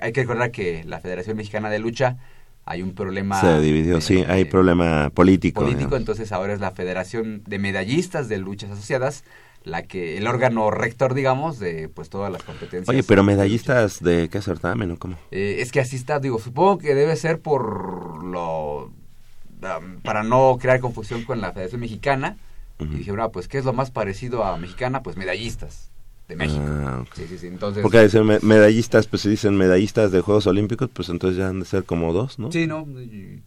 [0.00, 2.16] Hay que recordar que la Federación Mexicana de Lucha
[2.64, 3.40] hay un problema...
[3.40, 5.62] Se dividió, eh, sí, hay eh, problema político.
[5.62, 6.00] político, digamos.
[6.00, 9.24] entonces ahora es la Federación de Medallistas de Luchas Asociadas
[9.62, 14.30] la que el órgano rector digamos de pues todas las competencias Oye, pero medallistas de
[14.30, 15.16] qué certamen o cómo?
[15.30, 18.86] Eh, es que así está, digo, supongo que debe ser por lo...
[18.86, 22.38] um, para no crear confusión con la Federación Mexicana.
[22.78, 22.94] Ujú.
[22.94, 25.02] Y dije, bueno, pues, ¿qué es lo más parecido a mexicana?
[25.02, 25.89] Pues medallistas
[26.30, 26.62] de México.
[26.66, 27.04] Ah.
[27.14, 27.46] Sí, sí, sí.
[27.48, 27.82] Entonces...
[27.82, 31.60] Porque dicen me- medallistas, pues si dicen medallistas de Juegos Olímpicos, pues entonces ya han
[31.60, 32.50] de ser como dos, ¿no?
[32.50, 32.86] Sí, ¿no?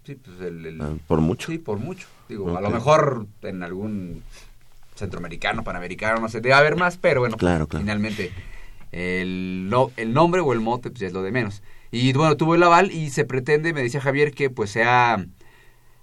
[0.06, 0.66] Sí, pues el...
[0.66, 1.52] el- Ah, por mucho.
[1.52, 2.08] Sí, por mucho.
[2.30, 4.22] Digo, a lo mejor en algún
[4.96, 7.84] centroamericano, panamericano, no sé, debe haber más, pero bueno, Claro, claro.
[7.84, 8.32] finalmente
[8.92, 11.64] el, no- el nombre o el mote pues es lo de menos.
[11.92, 15.26] Y bueno, tuvo el aval y se pretende, me decía Javier, que pues sea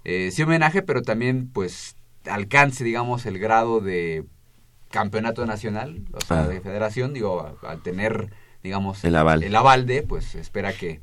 [0.03, 4.25] eh, sí homenaje, pero también pues alcance, digamos, el grado de
[4.91, 6.47] campeonato nacional, o sea, Ah.
[6.47, 8.29] de federación, digo, al tener,
[8.63, 9.43] digamos, El aval.
[9.43, 10.99] el aval de, pues espera que,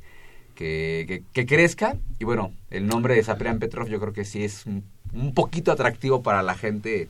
[0.55, 1.97] que, que- que crezca.
[2.19, 5.71] Y bueno, el nombre de Saprián Petrov yo creo que sí es un, un poquito
[5.71, 7.07] atractivo para la gente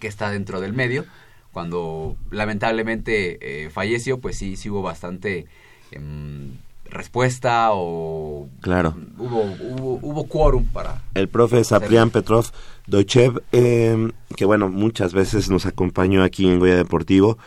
[0.00, 1.04] que está dentro del medio.
[1.52, 5.46] Cuando lamentablemente eh, falleció, pues sí, sí hubo bastante
[5.90, 6.52] em,
[6.90, 8.96] respuesta o Claro.
[9.18, 11.02] hubo, hubo, hubo quórum para...
[11.14, 12.46] El profe Saprián Petrov
[12.86, 17.38] Dochev, eh, que bueno, muchas veces nos acompañó aquí en Goya Deportivo,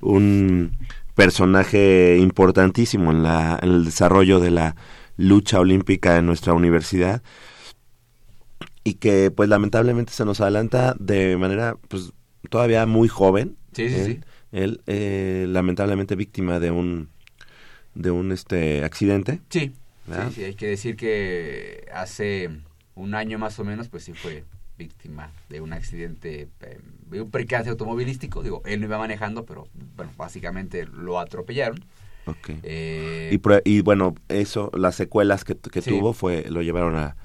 [0.00, 0.72] un
[1.14, 4.76] personaje importantísimo en, la, en el desarrollo de la
[5.16, 7.22] lucha olímpica en nuestra universidad
[8.84, 12.12] y que pues lamentablemente se nos adelanta de manera pues
[12.48, 13.56] todavía muy joven.
[13.72, 14.20] Sí, sí, él, sí.
[14.52, 17.08] Él, eh, lamentablemente víctima de un
[17.94, 19.40] de un este accidente.
[19.50, 19.72] Sí,
[20.06, 20.28] ¿verdad?
[20.28, 22.50] sí, sí, hay que decir que hace
[22.94, 24.44] un año más o menos, pues sí fue
[24.78, 26.78] víctima de un accidente, eh,
[27.10, 28.42] de un percance automovilístico.
[28.42, 31.84] Digo, él no iba manejando, pero bueno, básicamente lo atropellaron.
[32.26, 32.50] Ok.
[32.62, 35.90] Eh, Y, bueno, eso, las secuelas que, que Sí.
[35.90, 37.16] tuvo fue lo llevaron a,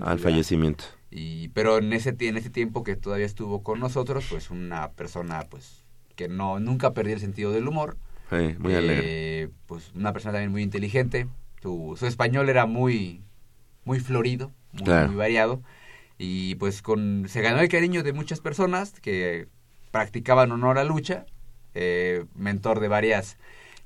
[0.00, 0.84] al fallecimiento.
[1.10, 5.42] Y, pero en ese, en ese tiempo que todavía estuvo con nosotros, pues una persona
[5.50, 5.84] pues
[6.16, 7.96] que no nunca perdió el sentido del humor.
[8.30, 9.50] Sí, muy Eh, alegre.
[9.66, 11.26] Pues una persona también muy inteligente.
[11.62, 13.22] Su, su español era muy,
[13.84, 15.08] muy florido, muy, Claro.
[15.08, 15.62] muy variado.
[16.18, 19.48] Y pues con, se ganó el cariño de muchas personas que
[19.90, 21.26] practicaban honor a lucha.
[21.74, 23.36] eh, mentor de varias,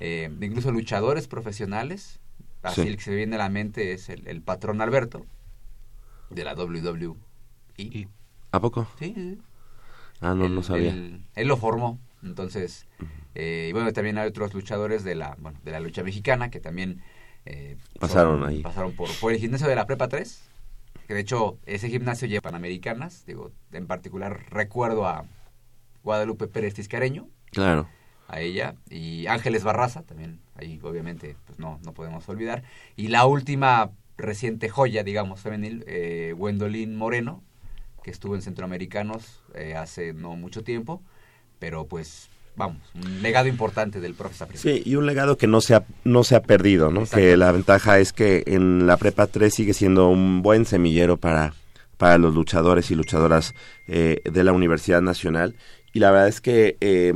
[0.01, 2.19] eh, incluso luchadores profesionales.
[2.63, 2.89] Así Sí.
[2.89, 5.27] el que se viene a la mente es el, el patrón Alberto
[6.31, 8.09] de la WWE.
[8.53, 8.89] ¿A poco?
[8.99, 9.39] Sí.
[10.23, 10.93] Ah, no, no sabía.
[10.93, 11.99] Él, él lo formó.
[12.25, 12.87] Entonces,
[13.35, 16.61] eh, y bueno, también hay otros luchadores de la, bueno, de la lucha mexicana que
[16.61, 17.03] también
[17.47, 18.63] eh, Pasaron son- ahí.
[18.63, 20.41] Pasaron por, por el gimnasio de la Prepa 3,
[21.07, 23.25] que de hecho ese gimnasio lleva Panamericanas.
[23.27, 25.27] Digo, en particular recuerdo a
[26.03, 27.89] Guadalupe Pérez Tiscareño, Claro.
[28.29, 32.63] a ella, y Ángeles Barraza, también ahí obviamente pues no, no podemos olvidar.
[32.97, 37.43] Y la última reciente joya, digamos, femenil, eh, Gwendolyn Moreno,
[38.03, 41.03] que estuvo en Centroamericanos eh, hace no mucho tiempo,
[41.65, 44.49] pero pues vamos, un legado importante del profesor.
[44.53, 47.07] Sí, y un legado que no se ha, no se ha perdido, ¿no?
[47.07, 51.55] Que la ventaja es que en la Prepa 3 sigue siendo un buen semillero para,
[51.97, 53.55] para los luchadores y luchadoras
[53.89, 55.57] eh, de la Universidad Nacional.
[55.95, 57.15] Y la verdad es que, eh,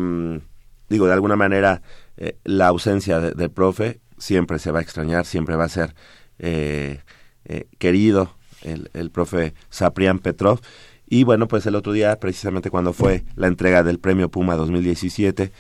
[0.89, 1.83] digo, de alguna manera,
[2.17, 5.95] eh, la ausencia de- del profe siempre se va a extrañar, siempre va a ser
[6.39, 7.01] eh,
[7.45, 10.61] eh, querido el, el profe Saprián Petrov.
[11.11, 15.53] Y bueno, pues el otro día, precisamente cuando fue la entrega del Premio Puma 2017,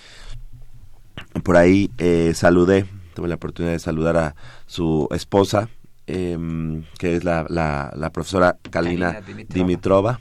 [1.42, 4.34] por ahí eh, saludé, tuve la oportunidad de saludar a
[4.66, 5.68] su esposa,
[6.06, 9.54] em, que es la, la, la profesora Kalina, Kalina Dimitrova.
[9.54, 10.20] Dimitrova,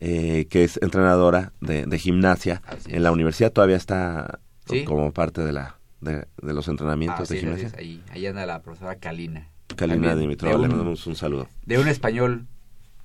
[0.00, 4.84] eh, que es entrenadora de, de gimnasia en la universidad, todavía está Sí.
[4.84, 7.70] como parte de la de, de los entrenamientos de gimnasia.
[7.76, 9.50] ahí, ahí anda la profesora Kalina.
[9.76, 11.48] Kalina Dimitrova, le mandamos un saludo.
[11.66, 12.46] De un español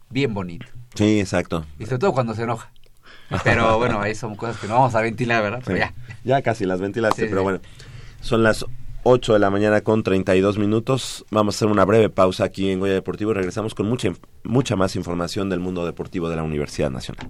[0.09, 0.65] bien bonito.
[0.95, 1.65] Sí, exacto.
[1.77, 2.71] Y sobre todo cuando se enoja.
[3.43, 5.61] Pero bueno, ahí son cosas que no vamos a ventilar, ¿verdad?
[5.65, 5.83] Pero Sí.
[5.83, 5.93] ya.
[6.23, 7.43] Ya casi las ventilaste, Sí, pero sí.
[7.43, 7.59] bueno.
[8.21, 8.65] Son las
[9.03, 11.25] 8 de la mañana con 32 minutos.
[11.31, 14.09] Vamos a hacer una breve pausa aquí en Goya Deportivo y regresamos con mucha,
[14.43, 17.29] mucha más información del mundo deportivo de la Universidad Nacional.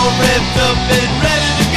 [0.00, 1.69] all revved up and ready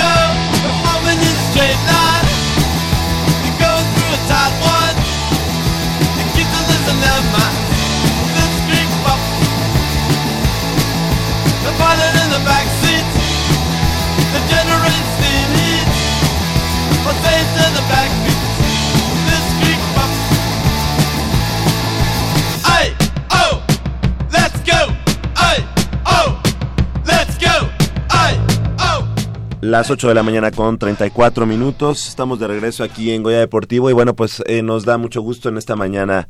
[29.63, 32.09] Las 8 de la mañana con 34 minutos.
[32.09, 35.47] Estamos de regreso aquí en Goya Deportivo y bueno, pues eh, nos da mucho gusto
[35.47, 36.27] en esta mañana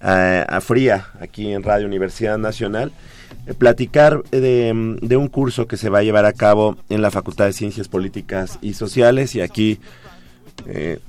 [0.00, 2.92] eh, fría aquí en Radio Universidad Nacional
[3.48, 7.10] eh, platicar de, de un curso que se va a llevar a cabo en la
[7.10, 9.80] Facultad de Ciencias Políticas y Sociales y aquí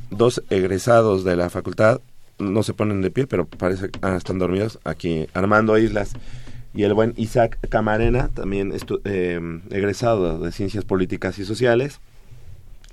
[0.10, 2.02] dos egresados de la facultad
[2.40, 4.80] no se ponen de pie, pero parece que están dormidos.
[4.84, 6.14] Aquí Armando Islas
[6.74, 12.00] y el buen Isaac Camarena, también eh, egresado de Ciencias Políticas y Sociales.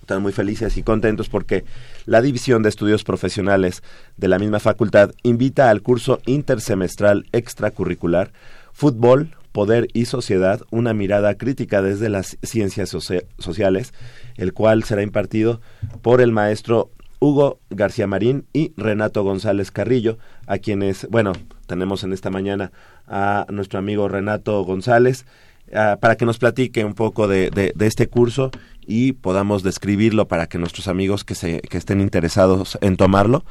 [0.01, 1.65] Están muy felices y contentos porque
[2.07, 3.83] la División de Estudios Profesionales
[4.17, 8.33] de la misma facultad invita al curso intersemestral extracurricular
[8.73, 13.93] Fútbol, Poder y Sociedad, una mirada crítica desde las ciencias socia- sociales,
[14.37, 15.61] el cual será impartido
[16.01, 21.33] por el maestro Hugo García Marín y Renato González Carrillo, a quienes, bueno,
[21.67, 22.71] tenemos en esta mañana
[23.07, 25.27] a nuestro amigo Renato González,
[25.75, 28.51] ah, para que nos platique un poco de, de- este curso
[28.87, 33.45] y podamos describirlo para que nuestros amigos que, se, que estén interesados en tomarlo,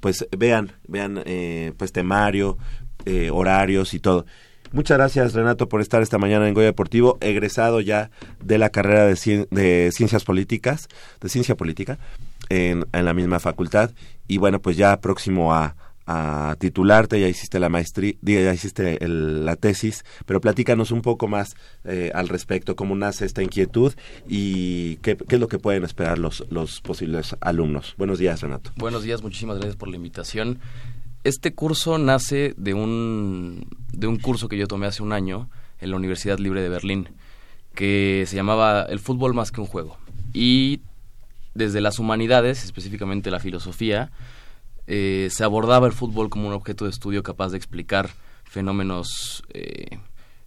[0.00, 2.58] pues vean, vean eh, pues temario,
[3.06, 4.26] eh, horarios y todo.
[4.72, 8.10] Muchas gracias Renato por estar esta mañana en Goya Deportivo, egresado ya
[8.42, 10.88] de la carrera de, de Ciencias Políticas,
[11.20, 11.98] de Ciencia Política,
[12.48, 13.90] en, en la misma facultad
[14.28, 15.76] y bueno, pues ya próximo a,
[16.06, 21.28] a titularte, ya hiciste la maestría, ya hiciste el- la tesis, pero platícanos un poco
[21.28, 21.54] más
[21.84, 23.92] eh, al respecto, cómo nace esta inquietud
[24.28, 27.94] y qué, qué es lo que pueden esperar los, los posibles alumnos.
[27.96, 28.70] Buenos días, Renato.
[28.76, 30.58] Buenos días, muchísimas gracias por la invitación.
[31.22, 35.48] Este curso nace de un, de un curso que yo tomé hace un año
[35.80, 37.08] en la Universidad Libre de Berlín,
[37.74, 39.96] que se llamaba El fútbol más que un juego.
[40.34, 40.80] Y
[41.54, 44.10] desde las humanidades, específicamente la filosofía,
[44.86, 48.10] eh, se abordaba el fútbol como un objeto de estudio capaz de explicar
[48.44, 49.98] fenómenos eh,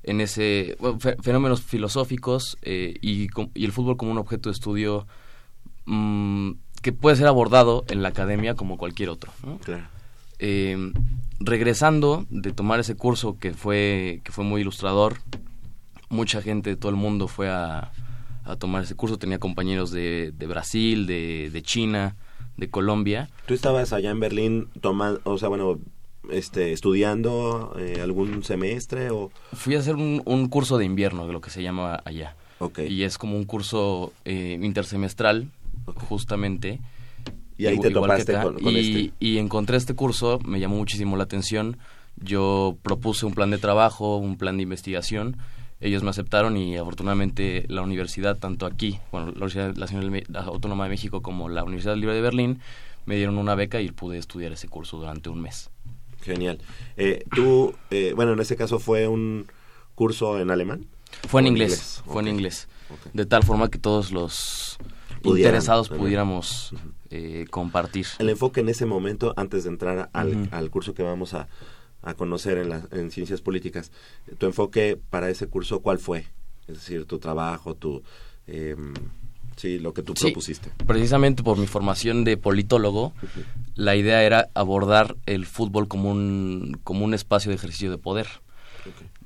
[0.04, 5.08] en ese bueno, fe- fenómenos filosóficos eh, y, el fútbol como un objeto de estudio
[5.86, 9.32] mm, que puede ser abordado en la academia como cualquier otro.
[9.44, 9.58] ¿no?
[9.58, 9.86] Claro.
[10.40, 10.92] Eh,
[11.40, 15.18] regresando de tomar ese curso que fue que fue muy ilustrador,
[16.10, 17.92] mucha gente de todo el mundo fue a,
[18.48, 19.18] a tomar ese curso.
[19.18, 22.16] Tenía compañeros de, de Brasil, de, de China,
[22.58, 23.30] de Colombia.
[23.46, 25.80] ¿Tú estabas allá en Berlín tomando, o sea, bueno,
[26.32, 29.32] este, estudiando eh, algún semestre o...?
[29.54, 32.36] Fui a hacer un, un curso de invierno, de lo que se llama allá.
[32.60, 32.80] Ok.
[32.90, 35.50] Y es como un curso eh, intersemestral,
[36.10, 36.80] justamente.
[37.58, 38.44] Y ahí te topaste acá.
[38.44, 39.14] con, con y, este.
[39.20, 41.78] y encontré este curso, me llamó muchísimo la atención.
[42.18, 45.38] Yo propuse un plan de trabajo, un plan de investigación.
[45.80, 50.90] Ellos me aceptaron y afortunadamente la universidad, tanto aquí, bueno, la Universidad Nacional Autónoma de
[50.90, 52.62] México como la Universidad Libre de Berlín,
[53.06, 55.70] me dieron una beca y pude estudiar ese curso durante un mes.
[56.22, 56.60] Genial.
[56.98, 59.48] Eh, tú, eh, bueno, en ese caso fue un
[59.94, 60.88] curso en alemán.
[61.28, 62.68] Fue en ¿O inglés, fue en inglés.
[63.14, 64.78] De tal forma que todos los
[65.22, 66.74] Pudieran, interesados pudiéramos
[67.10, 68.08] eh, compartir.
[68.20, 71.48] El enfoque en ese momento, antes de entrar al, al curso que vamos a,
[72.08, 73.92] a conocer en, la- en ciencias políticas,
[74.38, 76.26] tu enfoque para ese curso, ¿cuál fue?
[76.68, 78.02] Es decir, tu trabajo, tu...
[78.48, 78.94] em,
[79.56, 80.26] sí, lo que tú Sí.
[80.26, 80.72] propusiste.
[80.86, 83.14] Precisamente por mi formación de politólogo,
[83.76, 88.28] la idea era abordar el fútbol como un, como un espacio de ejercicio de poder.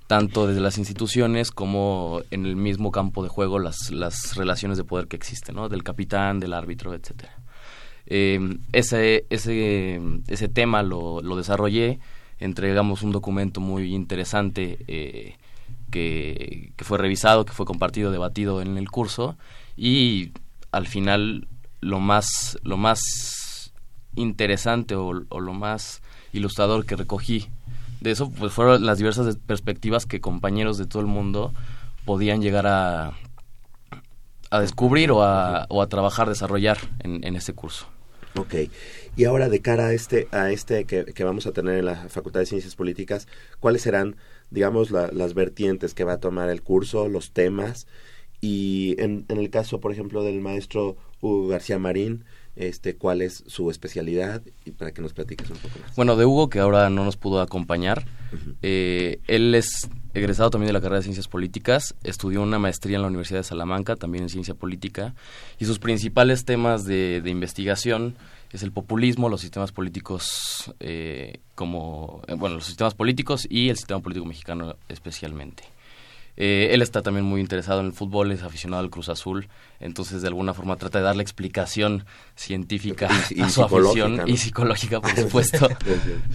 [0.07, 4.83] Tanto desde las instituciones como en el mismo campo de juego, las, las relaciones de
[4.83, 5.69] poder que existen, ¿no?
[5.69, 7.33] Del capitán, del árbitro, etcétera.
[8.07, 11.99] Eh, ese, ese, ese tema lo, lo desarrollé,
[12.41, 15.35] entregamos un documento muy interesante eh,
[15.91, 19.37] que, fue revisado, que fue compartido, debatido en el curso
[19.77, 20.31] y
[20.71, 21.47] al final
[21.79, 23.71] lo más, lo más
[24.15, 26.01] interesante o, lo más
[26.33, 27.47] ilustrador que recogí
[28.01, 31.53] de eso pues fueron las diversas perspectivas que compañeros de todo el mundo
[32.03, 33.13] podían llegar a,
[34.49, 37.85] a descubrir o a, trabajar, desarrollar en, en ese curso.
[38.35, 38.55] Ok.
[39.17, 42.07] Y ahora de cara a este, a este que, que vamos a tener en la
[42.09, 43.27] Facultad de Ciencias Políticas,
[43.59, 44.15] ¿cuáles serán,
[44.51, 47.87] digamos, la- las vertientes que va a tomar el curso, los temas?
[48.39, 52.23] Y en, en el caso, por ejemplo, del maestro Hugo García Marín,
[52.55, 54.41] este, ¿cuál es su especialidad?
[54.65, 55.95] Y para que nos platiques un poco más.
[55.95, 58.05] Bueno, de Hugo, que ahora no nos pudo acompañar,
[58.61, 63.01] eh, él es egresado también de la carrera de Ciencias Políticas, estudió una maestría en
[63.03, 65.13] la Universidad de Salamanca, también en Ciencia Política,
[65.59, 68.15] y sus principales temas de, de investigación
[68.51, 73.77] es el populismo, los sistemas políticos eh, como, eh, bueno, los sistemas políticos y el
[73.77, 75.63] sistema político mexicano especialmente.
[76.37, 79.47] Eh, él está también muy interesado en el fútbol, es aficionado al Cruz Azul,
[79.79, 82.05] entonces de alguna forma trata de darle explicación
[82.35, 85.69] científica Y- y a su afición y psicológica, por supuesto.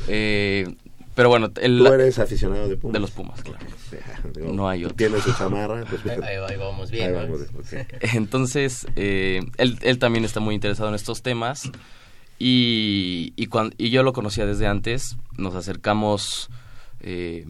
[0.08, 0.74] Eh,
[1.16, 2.92] pero bueno, él, Tú eres aficionado de Pumas.
[2.92, 3.64] de los Pumas, claro.
[4.34, 4.96] Digo, No hay otro.
[4.96, 7.06] Tiene su chamarra, pues Ahí, vamos bien.
[7.08, 7.88] ahí vamos, ok.
[8.14, 11.72] Entonces, eh, él, él también está muy interesado en estos temas
[12.38, 15.16] y, y, yo lo conocía desde antes.
[15.38, 16.50] Nos acercamos
[17.00, 17.46] eh,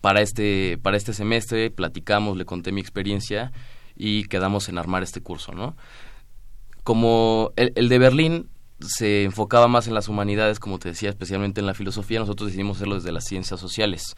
[0.00, 3.50] para, este, para este semestre, platicamos, le conté mi experiencia
[3.96, 5.76] y quedamos en armar este curso, ¿no?
[6.84, 8.50] Como el, el de Berlín
[8.80, 12.78] se enfocaba más en las humanidades, como te decía, especialmente en la filosofía, nosotros decidimos
[12.78, 14.16] hacerlo desde las ciencias sociales.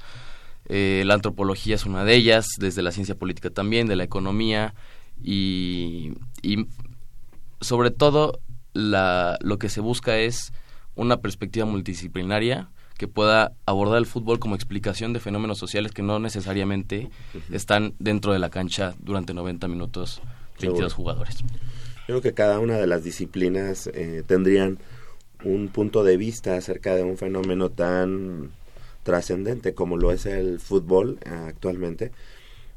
[0.67, 4.75] Eh, la antropología es una de ellas, desde la ciencia política también, de la economía
[5.23, 6.67] y, y
[7.61, 8.41] sobre todo
[8.73, 10.53] la, lo que se busca es
[10.95, 16.19] una perspectiva multidisciplinaria que pueda abordar el fútbol como explicación de fenómenos sociales que no
[16.19, 17.11] necesariamente
[17.51, 20.21] están dentro de la cancha durante 90 minutos
[20.61, 20.91] 22 Seguro.
[20.95, 21.39] jugadores.
[22.07, 24.79] Creo que cada una de las disciplinas eh, tendrían
[25.45, 28.51] un punto de vista acerca de un fenómeno tan
[29.03, 32.13] trascendente como lo es el fútbol eh, actualmente,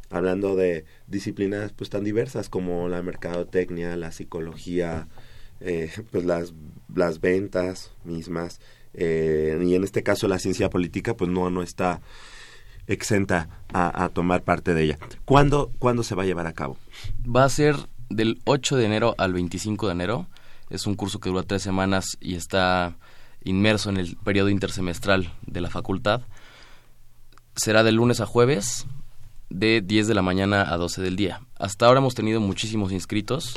[0.10, 5.08] hablando de disciplinas pues tan diversas como la mercadotecnia, la psicología,
[5.60, 6.54] eh, pues las,
[6.94, 8.60] las ventas mismas,
[8.94, 12.02] eh, y en este caso la ciencia política pues no, no está
[12.88, 15.00] exenta a, a tomar parte de ella.
[15.26, 16.78] ¿Cuándo, ¿Cuándo se va a llevar a cabo?
[17.26, 17.76] Va a ser
[18.16, 20.28] del 8 de enero al 25 de enero.
[20.70, 22.96] Es un curso que dura tres semanas y está
[23.44, 26.22] inmerso en el periodo intersemestral de la facultad.
[27.56, 28.86] Será de lunes a jueves,
[29.50, 31.42] de 10 de la mañana a 12 del día.
[31.58, 33.54] Hasta ahora hemos tenido muchísimos inscritos.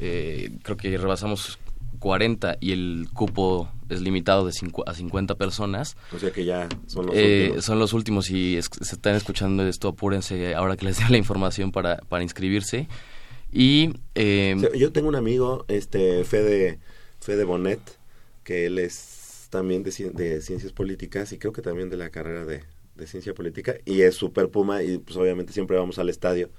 [0.00, 1.58] Eh, creo que rebasamos
[1.98, 4.52] 40 y el cupo es limitado de
[4.86, 5.96] a 50 personas.
[6.14, 7.64] O sea que ya son los Eh, últimos.
[7.64, 11.16] son los últimos y es- se están escuchando esto, apúrense ahora que les dé la
[11.16, 12.88] información para, para inscribirse.
[13.52, 16.78] Y eh, yo tengo un amigo, este Fede,
[17.20, 17.80] Fede Bonet,
[18.44, 22.44] que él es también de, de ciencias políticas y creo que también de la carrera
[22.44, 22.62] de,
[22.94, 26.50] de ciencia política y es super puma y pues obviamente siempre vamos al estadio.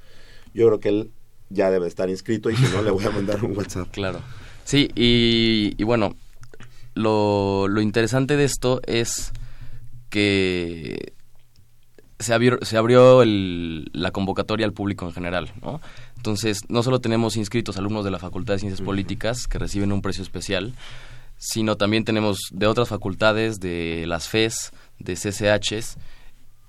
[0.54, 1.12] Yo creo que él
[1.50, 3.90] ya debe estar inscrito y si no le voy a mandar un WhatsApp.
[3.92, 4.22] Claro.
[4.64, 6.16] Sí, y, y bueno,
[6.94, 9.32] lo, lo interesante de esto es
[10.10, 11.14] que
[12.20, 15.80] se abrió, se abrió el- la convocatoria al público en general, ¿no?
[16.18, 20.02] Entonces, no solo tenemos inscritos alumnos de la Facultad de Ciencias Políticas que reciben un
[20.02, 20.74] precio especial,
[21.38, 25.98] sino también tenemos de otras facultades, de las FES, de CCHs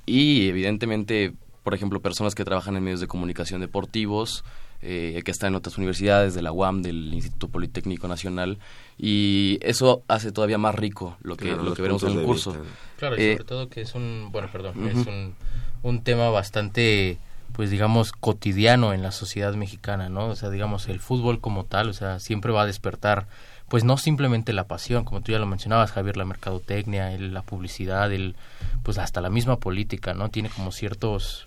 [0.07, 1.33] y evidentemente,
[1.65, 4.45] por ejemplo, personas que trabajan en medios de comunicación deportivos,
[4.83, 8.59] eh, que están en otras universidades, de la UAM, del Instituto Politécnico Nacional,
[8.99, 12.53] y eso hace todavía más rico lo que, Claro, lo que veremos en el curso.
[12.53, 12.66] vista.
[12.99, 15.35] Claro, y Eh, sobre todo que es un, bueno, perdón, es un,
[15.83, 17.18] un tema bastante,
[17.53, 20.26] pues digamos, cotidiano en la sociedad mexicana, ¿no?
[20.28, 23.26] O sea, digamos, el fútbol como tal, o sea, siempre va a despertar,
[23.68, 27.43] pues no simplemente la pasión, como tú ya lo mencionabas, Javier, la mercadotecnia, el- la
[27.43, 28.35] publicidad, el,
[28.83, 30.28] pues hasta la misma política, ¿no?
[30.28, 31.47] Tiene como ciertos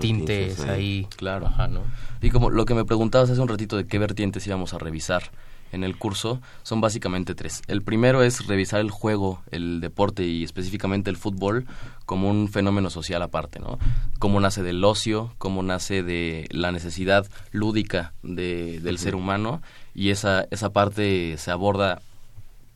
[0.00, 1.46] tintes ahí, Claro.
[1.46, 1.82] ajá, ¿no?
[2.20, 5.22] Y como lo que me preguntabas hace un ratito de qué vertientes íbamos a revisar
[5.70, 7.60] en el curso, son básicamente tres.
[7.66, 11.66] El primero es revisar el juego, el deporte y específicamente el fútbol
[12.06, 13.78] como un fenómeno social aparte, ¿no?
[14.18, 19.60] Cómo nace del ocio, cómo nace de la necesidad lúdica de, del ser humano
[19.94, 22.00] y esa, esa parte se aborda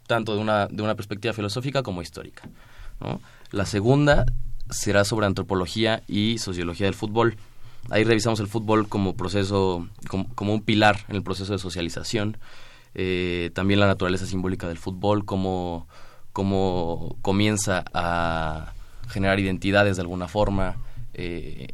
[0.07, 2.47] tanto de una, de una perspectiva filosófica como histórica.
[3.01, 3.21] ¿no?
[3.53, 4.27] La segunda
[4.71, 7.37] será sobre antropología y sociología del fútbol.
[7.91, 12.37] Ahí revisamos el fútbol como proceso, como, un pilar en el proceso de socialización.
[12.95, 15.89] Eh, también la naturaleza simbólica del fútbol, cómo,
[16.33, 18.73] cómo comienza a
[19.09, 20.77] generar identidades de alguna forma,
[21.15, 21.69] eh,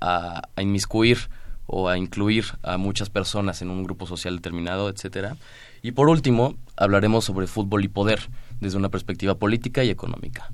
[0.00, 1.28] a, a inmiscuir
[1.66, 5.36] o a incluir a muchas personas en un grupo social determinado, etcétera.
[5.82, 8.20] Y por último, hablaremos sobre fútbol y poder
[8.60, 10.50] desde una perspectiva política y económica.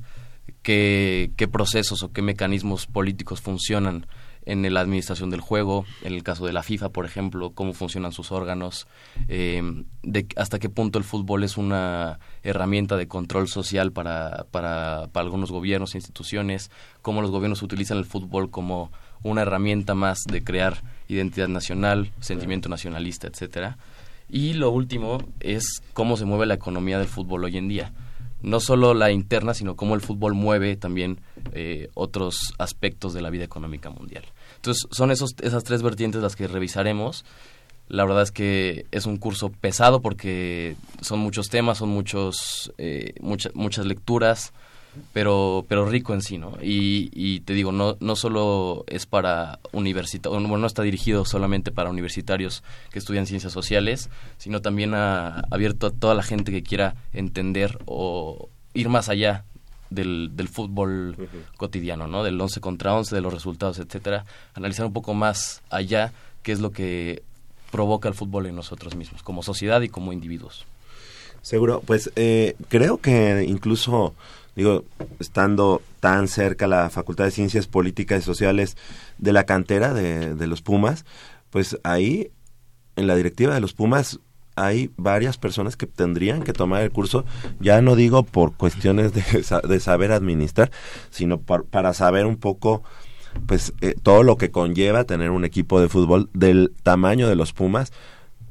[0.71, 4.07] ¿Qué, qué procesos o qué mecanismos políticos funcionan
[4.47, 5.85] en la administración del juego?
[6.05, 8.87] En el caso de la FIFA, por ejemplo, cómo funcionan sus órganos,
[9.27, 9.61] eh,
[10.05, 15.25] de hasta qué punto el fútbol es una herramienta de control social para, para, para
[15.25, 16.71] algunos gobiernos e instituciones,
[17.03, 18.93] cómo los gobiernos utilizan el fútbol como
[19.25, 23.77] una herramienta más de crear identidad nacional, sentimiento nacionalista, etcétera.
[24.29, 27.93] Y lo último es cómo se mueve la economía del fútbol hoy en día.
[28.43, 31.21] No solo la interna, sino cómo el fútbol mueve también
[31.53, 34.25] eh, otros aspectos de la vida económica mundial.
[34.57, 37.25] Entonces, son esos, esas tres vertientes las que revisaremos.
[37.89, 43.15] La verdad es que es un curso pesado porque son muchos temas, son muchos, eh,
[43.21, 44.53] muchas muchas lecturas,
[45.13, 46.57] pero, pero rico en sí, ¿no?
[46.63, 51.71] Y, y te digo, no, no solo es para universitarios, bueno, no está dirigido solamente
[51.71, 56.63] para universitarios que estudian ciencias sociales, sino también ha abierto a toda la gente que
[56.63, 59.45] quiera entender o ir más allá
[59.91, 61.17] del, del fútbol
[61.57, 62.23] cotidiano, ¿no?
[62.23, 64.25] Del 11 contra 11, de los resultados, etcétera.
[64.55, 66.13] Analizar un poco más allá
[66.43, 67.23] qué es lo que
[67.71, 70.67] provoca el fútbol en nosotros mismos, como sociedad y como individuos.
[71.43, 74.15] Seguro, pues eh, creo que incluso,
[74.57, 74.85] digo,
[75.19, 78.77] estando tan cerca la Facultad de Ciencias Políticas y Sociales
[79.19, 81.05] de la cantera de, de los Pumas,
[81.51, 82.31] pues ahí,
[82.97, 84.21] en la directiva de los Pumas,
[84.57, 87.25] hay varias personas que tendrían que tomar el curso,
[87.61, 89.23] ya no digo por cuestiones de,
[89.69, 90.71] de saber administrar,
[91.11, 92.83] sino para saber un poco
[93.47, 97.53] pues eh, todo lo que conlleva tener un equipo de fútbol del tamaño de los
[97.53, 97.93] Pumas,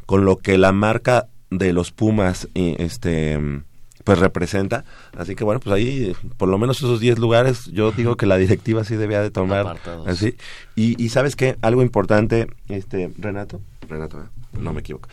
[0.05, 3.39] con lo que la marca de los Pumas eh, este
[4.09, 4.85] pues representa.
[5.15, 8.37] Así que bueno, pues ahí por lo menos esos 10 lugares yo digo que la
[8.37, 10.07] directiva sí debía de tomar Apartados.
[10.07, 10.35] así.
[10.75, 14.27] Y, y sabes qué, algo importante, este Renato, Renato,
[14.59, 15.09] no me equivoco.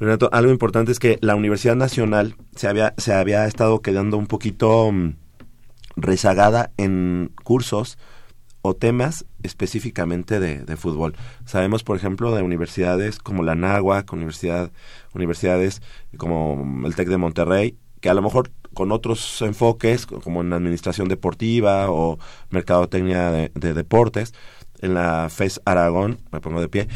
[0.00, 4.26] Renato, algo importante es que la Universidad Nacional se había, se había estado quedando un
[4.26, 5.14] poquito mm,
[5.94, 7.98] rezagada en cursos
[8.62, 11.14] o temas específicamente de, de fútbol.
[11.44, 14.72] Sabemos, por ejemplo, de universidades como la Náhuac, universidad,
[15.14, 15.82] universidades
[16.16, 20.52] como el TEC de Monterrey, que a lo mejor con otros enfoques, co- como en
[20.52, 22.18] administración deportiva o
[22.50, 24.34] mercadotecnia de, de deportes,
[24.82, 26.88] en la FES Aragón, me pongo de pie,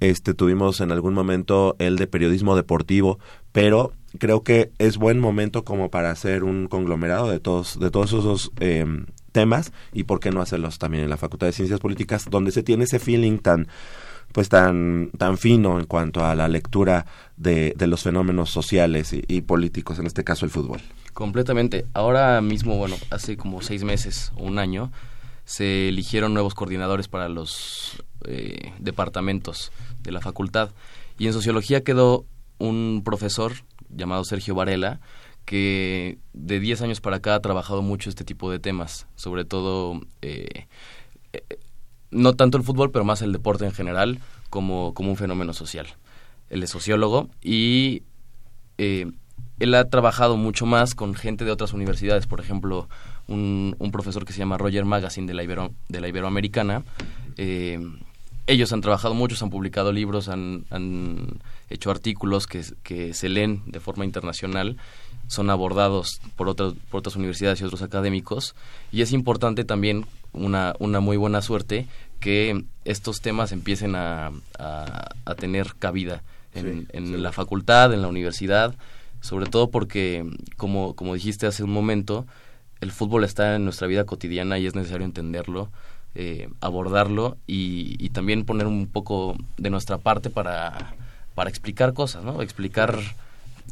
[0.00, 3.18] este tuvimos en algún momento el de periodismo deportivo,
[3.52, 8.12] pero creo que es buen momento como para hacer un conglomerado de todos de todos
[8.12, 8.84] esos eh,
[9.32, 12.62] temas y por qué no hacerlos también en la Facultad de Ciencias Políticas donde se
[12.62, 13.66] tiene ese feeling tan
[14.34, 17.06] pues tan tan fino en cuanto a la lectura
[17.36, 20.80] de, de los fenómenos sociales y, políticos en este caso el fútbol
[21.12, 21.86] Completamente.
[21.94, 24.90] Ahora mismo, bueno, hace como seis meses o un año,
[25.44, 29.70] se eligieron nuevos coordinadores para los eh, departamentos
[30.02, 30.70] de la facultad.
[31.16, 32.26] Y en sociología quedó
[32.58, 33.52] un profesor
[33.90, 34.98] llamado Sergio Varela,
[35.44, 40.00] que de 10 años para acá ha trabajado mucho este tipo de temas, sobre todo,
[40.20, 40.66] eh,
[41.32, 41.42] eh,
[42.14, 45.86] no tanto el fútbol, pero más el deporte en general, como, como un fenómeno social.
[46.48, 48.02] Él es sociólogo y
[48.78, 49.10] eh,
[49.58, 52.88] él ha trabajado mucho más con gente de otras universidades, por ejemplo,
[53.26, 56.84] un, un profesor que se llama Roger Magazine de la, Ibero, de la Iberoamericana.
[57.36, 57.80] Eh,
[58.46, 61.40] ellos han trabajado mucho, han publicado libros, han, han
[61.70, 64.76] hecho artículos que, que se leen de forma internacional,
[65.28, 68.54] son abordados por, otras por otras universidades y otros académicos,
[68.92, 70.04] y es importante también
[70.34, 71.86] una, una muy buena suerte
[72.20, 76.22] que estos temas empiecen a, a, a tener cabida
[76.54, 77.16] en, Sí, en sí.
[77.16, 78.74] la facultad, en la universidad,
[79.20, 80.24] sobre todo porque,
[80.56, 82.26] como, como dijiste hace un momento,
[82.80, 85.70] el fútbol está en nuestra vida cotidiana y es necesario entenderlo,
[86.14, 90.94] eh, abordarlo y, y también poner un poco de nuestra parte para,
[91.34, 92.40] para explicar cosas, ¿no?
[92.42, 92.98] Explicar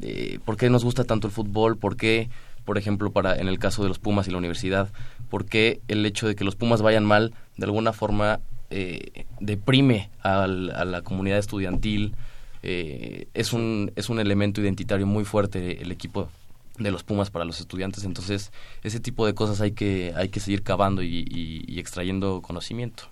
[0.00, 2.30] eh, por qué nos gusta tanto el fútbol, por qué,
[2.64, 4.88] por ejemplo, para en el caso de los Pumas y la universidad,
[5.32, 10.10] por qué el hecho de que los Pumas vayan mal de alguna forma eh, deprime
[10.20, 12.14] al- a la comunidad estudiantil.
[12.62, 16.28] eh, es un es un elemento identitario muy fuerte el equipo
[16.78, 18.52] de los Pumas para los estudiantes entonces
[18.84, 23.04] ese tipo de cosas hay que hay que seguir cavando y, extrayendo conocimiento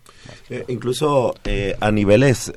[0.51, 2.53] Eh, incluso eh, a niveles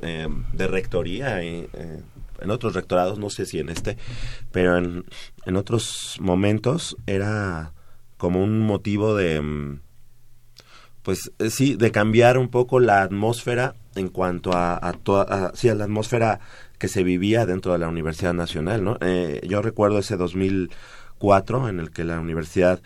[0.52, 3.96] de rectoría, en otros rectorados, no sé si en este,
[4.52, 5.04] pero en,
[5.46, 7.72] en otros momentos era
[8.16, 9.80] como un motivo de, mm,
[11.02, 15.74] pues eh, sí, de cambiar un poco la atmósfera en cuanto a, toda, sí, a
[15.74, 16.40] la atmósfera
[16.78, 18.98] que se vivía dentro de la Universidad Nacional, ¿no?
[19.00, 22.82] Eh, yo recuerdo ese 2004 en el que la universidad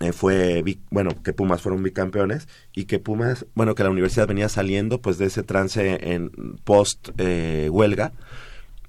[0.00, 4.48] eh, fue bueno que Pumas fueron bicampeones y que Pumas bueno que la universidad venía
[4.48, 6.30] saliendo pues de ese trance en
[6.64, 8.12] post eh, huelga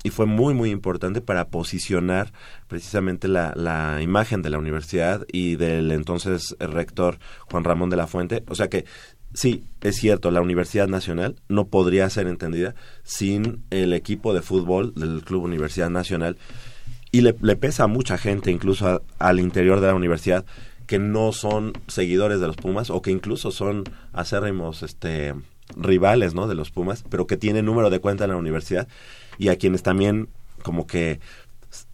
[0.06, 2.32] y fue muy muy importante para posicionar
[2.68, 7.18] precisamente la, la imagen de la universidad y del entonces rector
[7.50, 8.44] Juan Ramón de la Fuente.
[8.48, 8.86] O sea que
[9.34, 14.94] sí es cierto la Universidad Nacional no podría ser entendida sin el equipo de fútbol
[14.94, 16.38] del Club Universidad Nacional.
[17.12, 20.46] Y le, le pesa a mucha gente, incluso al interior de la universidad,
[20.86, 25.34] que no son seguidores de los Pumas o que incluso son acérrimos este,
[25.76, 26.48] rivales ¿no?
[26.48, 28.88] de los Pumas, pero que tienen número de cuenta en la universidad
[29.38, 30.30] y a quienes también
[30.64, 31.20] como que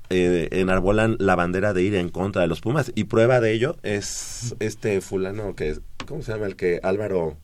[0.10, 2.92] eh, enarbolan la bandera de ir en contra de los Pumas.
[2.96, 6.48] Y prueba de ello es este fulano que, ¿cómo se llama?
[6.48, 7.38] El que Álvaro,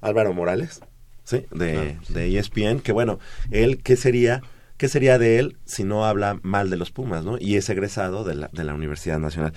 [0.00, 0.80] Álvaro Morales,
[1.22, 1.46] ¿sí?
[1.52, 3.18] De, de ESPN, que bueno,
[3.50, 4.42] él, ¿qué sería?
[4.76, 7.38] ¿Qué sería de él si no habla mal de los Pumas, no?
[7.38, 9.52] Y es egresado de la, de la Universidad Nacional.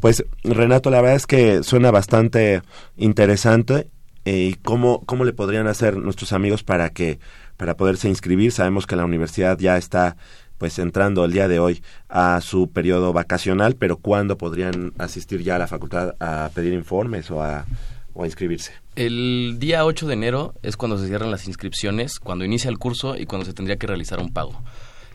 [0.00, 2.62] Pues, Renato, la verdad es que suena bastante
[2.96, 3.88] interesante.
[4.24, 7.18] Eh, ¿Y cómo, cómo le podrían hacer nuestros amigos para que
[7.56, 8.52] para poderse inscribir?
[8.52, 10.16] Sabemos que la universidad ya está
[10.58, 15.56] pues entrando el día de hoy a su periodo vacacional, pero ¿cuándo podrían asistir ya
[15.56, 17.64] a la facultad a pedir informes o a,
[18.12, 18.72] o a inscribirse?
[18.94, 23.16] El día 8 de enero es cuando se cierran las inscripciones, cuando inicia el curso
[23.16, 24.62] y cuando se tendría que realizar un pago.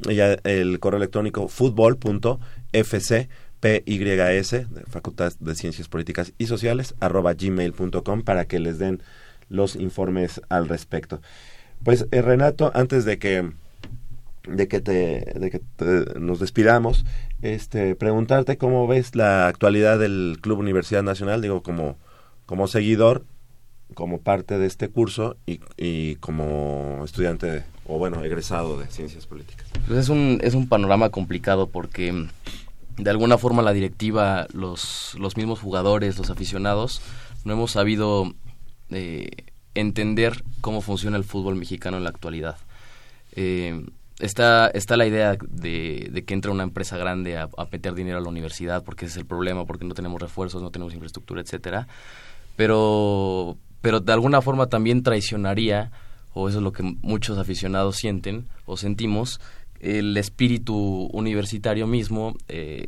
[0.00, 3.28] Ya el correo electrónico fútbol.fc
[3.60, 9.02] PYS, Facultad de Ciencias Políticas y Sociales, arroba gmail.com para que les den
[9.48, 11.20] los informes al respecto.
[11.82, 13.52] Pues eh, Renato, antes de que
[14.50, 15.60] de que te, de que
[16.18, 17.04] nos despidamos,
[17.42, 21.96] este preguntarte cómo ves la actualidad del Club Universidad Nacional, digo como
[22.46, 23.24] como seguidor,
[23.94, 29.68] como parte de este curso y, y como estudiante o bueno, egresado de Ciencias Políticas.
[29.86, 32.28] Pues es un, es un panorama complicado porque mm,
[32.98, 37.00] de alguna forma la directiva, los, los mismos jugadores, los aficionados,
[37.44, 38.32] no hemos sabido
[38.90, 39.30] eh,
[39.74, 42.56] entender cómo funciona el fútbol mexicano en la actualidad.
[43.36, 43.86] Eh,
[44.20, 48.18] está, está la idea de, de que entra una empresa grande a, a meter dinero
[48.18, 51.40] a la universidad porque ese es el problema, porque no tenemos refuerzos, no tenemos infraestructura,
[51.40, 51.86] etcétera.
[52.56, 55.90] Pero, pero de alguna forma también traicionaría,
[56.34, 59.40] o eso es lo que muchos aficionados sienten o sentimos,
[59.80, 62.84] el espíritu universitario mismo, eh,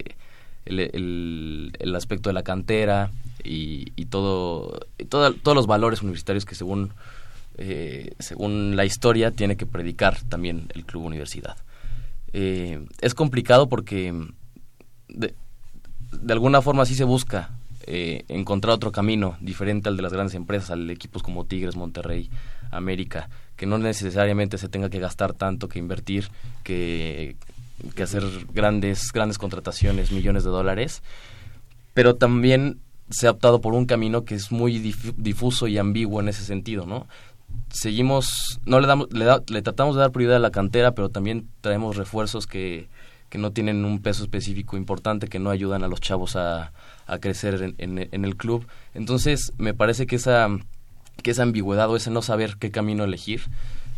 [0.66, 3.11] el, el- el aspecto de la cantera
[3.43, 6.93] y, y todo, y todos los valores universitarios que según,
[7.59, 11.57] eh, según la historia tiene que predicar también el club universidad.
[12.32, 14.12] Eh, es complicado porque
[15.09, 15.34] de,
[16.30, 17.50] alguna forma sí se busca
[17.86, 21.76] eh, encontrar otro camino diferente al de las grandes empresas, al de equipos como Tigres,
[21.76, 22.30] Monterrey,
[22.70, 26.28] América, que no necesariamente se tenga que gastar tanto, que invertir,
[26.62, 27.36] que,
[27.94, 31.03] que hacer grandes, grandes contrataciones, millones de dólares,
[31.92, 32.78] pero también
[33.11, 36.44] se ha optado por un camino que es muy dif- difuso y ambiguo en ese
[36.44, 37.07] sentido, ¿no?
[37.70, 41.09] Seguimos, no le damos, le, da- le tratamos de dar prioridad a la cantera, pero
[41.09, 42.88] también traemos refuerzos que,
[43.30, 46.72] que no tienen un peso específico importante, que no ayudan a los chavos a,
[47.07, 48.66] a crecer en, en- en el club.
[48.94, 50.48] Entonces, me parece que esa,
[51.22, 53.42] que esa ambigüedad o ese no saber qué camino elegir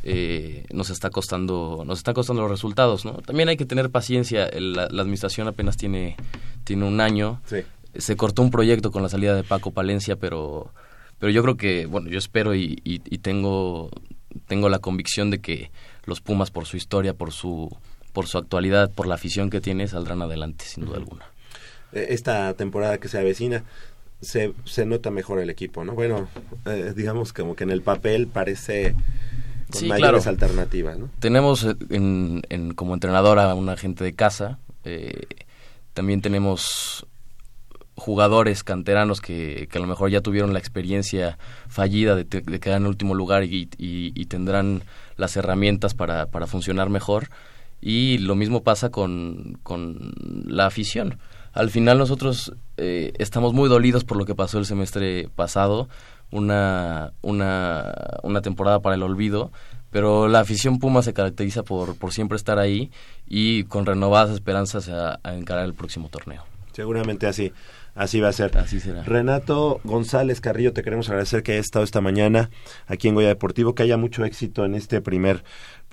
[0.07, 3.15] eh, nos está costando nos está costando los resultados, ¿no?
[3.15, 4.51] También hay que tener paciencia.
[4.53, 6.17] La, la administración apenas tiene
[6.65, 7.41] tiene un año.
[7.47, 7.59] Sí.
[7.97, 10.71] Se cortó un proyecto con la salida de Paco Palencia, pero
[11.25, 13.89] pero yo creo que bueno, yo espero y, y- y tengo
[14.47, 15.71] tengo la convicción de que
[16.05, 17.75] los Pumas por su historia, por su
[18.13, 21.25] por su actualidad, por la afición que tiene, saldrán adelante sin duda alguna.
[21.93, 23.65] eh, esta temporada que se avecina,
[24.21, 25.95] se, se nota mejor el equipo, ¿no?
[25.95, 26.29] Bueno,
[26.67, 28.95] eh, digamos como que en el papel parece
[29.71, 30.29] con Sí, mayores claro.
[30.29, 31.09] alternativas, ¿no?
[31.21, 34.59] Tenemos eh, en, en- como entrenador a una gente de casa.
[34.85, 35.23] eh,
[35.95, 37.07] también tenemos
[37.97, 41.39] jugadores canteranos que, que a lo mejor ya tuvieron la experiencia
[41.69, 44.83] fallida de, te- de quedar en último lugar y, y- tendrán
[45.17, 47.29] las herramientas para, para funcionar mejor.
[47.81, 50.13] Y lo mismo pasa con, con
[50.47, 51.19] la afición.
[51.53, 55.89] Al final nosotros eh, estamos muy dolidos por lo que pasó el semestre pasado,
[56.33, 57.93] una, una,
[58.23, 59.53] una temporada para el olvido,
[59.91, 62.91] pero la afición Puma se caracteriza por, por siempre estar ahí
[63.29, 66.43] y con renovadas esperanzas a, a encarar el próximo torneo.
[66.73, 67.53] Seguramente así,
[67.95, 68.57] así va a ser.
[68.57, 69.03] Así será.
[69.03, 72.51] Renato González Carrillo, te queremos agradecer que hayas estado esta mañana
[72.87, 75.45] aquí en Goya Deportivo, que haya mucho éxito en este primer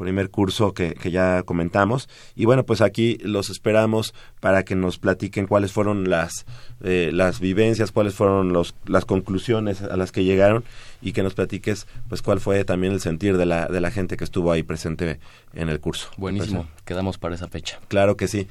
[0.01, 2.09] primer curso que, que ya comentamos.
[2.35, 6.45] Y bueno, pues aquí los esperamos para que nos platiquen cuáles fueron las,
[6.83, 10.63] eh, las vivencias, cuáles fueron los, las conclusiones a las que llegaron
[11.01, 14.17] y que nos platiques pues cuál fue también el sentir de la, de la gente
[14.17, 15.19] que estuvo ahí presente
[15.53, 16.09] en el curso.
[16.17, 17.79] Buenísimo, quedamos para esa fecha.
[17.87, 18.47] Claro que sí.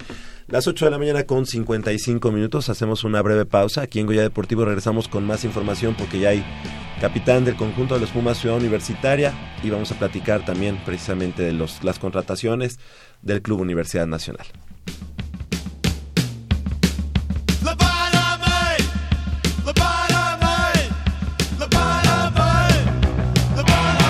[0.48, 2.68] Las 8 de la mañana con 55 minutos.
[2.68, 3.82] Hacemos una breve pausa.
[3.82, 6.44] Aquí en Goya Deportivo regresamos con más información porque ya hay
[7.00, 9.32] capitán del conjunto de los Pumas Ciudad Universitaria
[9.62, 12.78] y vamos a platicar también precisamente de los, las contrataciones
[13.22, 14.46] del Club Universidad Nacional.
[17.64, 18.76] Lobotomy!
[19.64, 20.88] Lobotomy!
[21.58, 22.80] Lobotomy!
[23.56, 24.00] Lobotomy!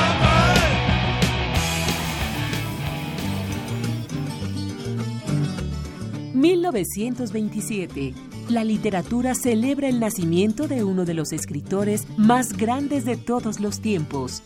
[6.34, 8.14] 1927.
[8.48, 13.80] La literatura celebra el nacimiento de uno de los escritores más grandes de todos los
[13.80, 14.42] tiempos.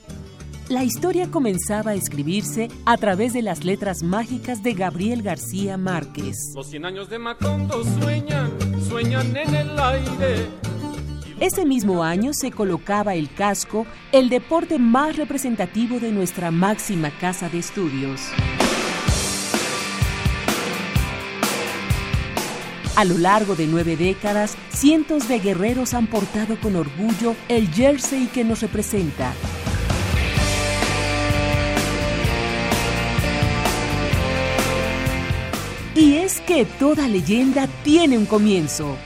[0.75, 6.37] La historia comenzaba a escribirse a través de las letras mágicas de Gabriel García Márquez.
[6.53, 8.51] Los cien años de Macondo sueñan,
[8.89, 10.49] sueñan en el aire.
[11.39, 17.49] Ese mismo año se colocaba el casco, el deporte más representativo de nuestra máxima casa
[17.49, 18.21] de estudios.
[22.97, 28.27] A lo largo de nueve décadas, cientos de guerreros han portado con orgullo el jersey
[28.27, 29.33] que nos representa.
[35.97, 38.97] Y es que toda leyenda tiene un comienzo.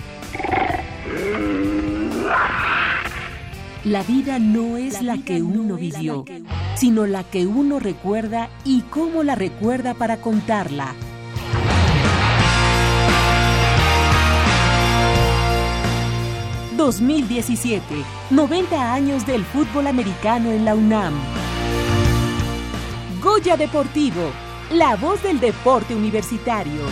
[3.84, 6.24] La vida no es la, que uno vivió,
[6.76, 10.94] sino la que uno recuerda y cómo la recuerda para contarla.
[16.78, 17.80] ...2017...
[18.30, 21.12] ...90 años del fútbol americano en la UNAM.
[23.20, 24.47] Goya Deportivo...
[24.70, 26.82] ...la voz del deporte universitario.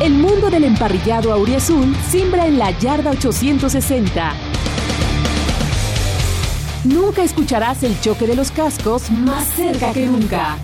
[0.00, 4.32] El mundo del emparrillado auriazul simbra en la yarda 860.
[6.84, 10.56] Nunca escucharás el choque de los cascos más cerca que nunca.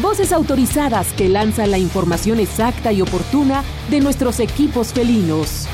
[0.00, 5.66] Voces autorizadas que lanzan la información exacta y oportuna de nuestros equipos felinos.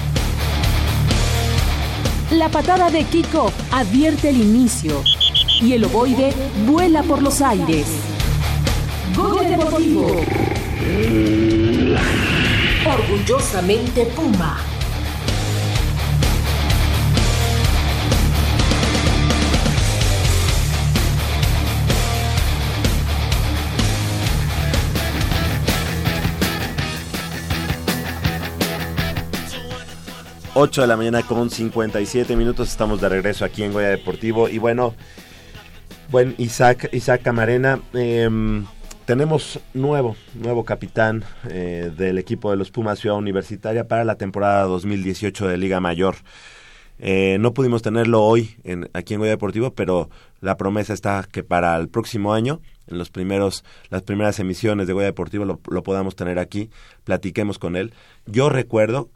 [2.31, 5.03] La patada de kickoff advierte el inicio
[5.61, 6.33] y el ovoide
[6.67, 7.87] vuela por los aires.
[9.17, 10.07] Goya Deportivo.
[12.87, 14.72] Orgullosamente Puma.
[30.65, 32.71] Ocho de la mañana con 57 minutos.
[32.71, 34.49] Estamos de regreso aquí en Goya Deportivo.
[34.49, 34.95] Y bueno,
[36.09, 37.81] buen Isaac, Isaac Camarena.
[37.95, 38.65] em,
[39.05, 44.63] tenemos nuevo, nuevo capitán eh, del equipo de los Pumas Ciudad Universitaria para la temporada
[44.63, 46.15] 2018 de Liga Mayor.
[47.01, 50.11] Eh, no pudimos tenerlo hoy en, aquí en Goya Deportivo, pero
[50.41, 54.93] la promesa está que para el próximo año, en los primeros, las primeras emisiones de
[54.93, 56.71] Goya Deportivo, lo podamos tener aquí,
[57.03, 57.93] platiquemos con él.
[58.27, 59.11] Yo recuerdo,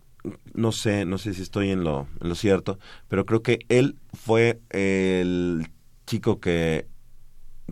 [0.55, 3.97] no sé, no sé si estoy en lo, en lo cierto, pero creo que él
[4.15, 5.67] fue el
[6.07, 6.87] chico que,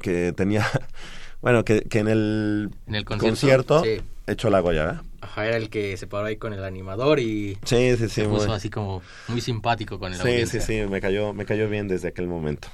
[0.02, 0.66] que tenía,
[1.40, 4.00] bueno, que, que en el, En el concierto, sí.
[4.26, 5.02] echó la Goya, ¿verdad?
[5.20, 8.09] Ajá, era el que se paró ahí con el animador y Sí, sí, sí.
[8.09, 10.61] se puso muy- así como muy simpático con el Sí, audiencia.
[10.61, 12.68] sí, sí, me cayó, me cayó bien desde aquel momento.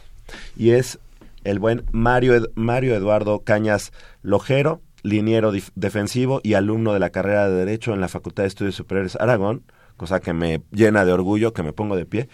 [0.56, 0.98] Y es
[1.44, 7.54] el buen Mario, Mario Eduardo Cañas Lojero, liniero defensivo y alumno de la carrera de
[7.56, 9.62] Derecho en la Facultad de Estudios Superiores Aragón,
[9.96, 12.28] cosa que me llena de orgullo, que me pongo de pie.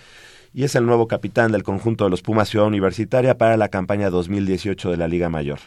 [0.54, 4.08] Y es el nuevo capitán del conjunto de los Pumas Ciudad Universitaria para la campaña
[4.10, 5.58] 2018 de la Liga Mayor.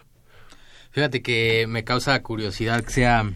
[0.91, 3.29] Fíjate que me causa curiosidad que sea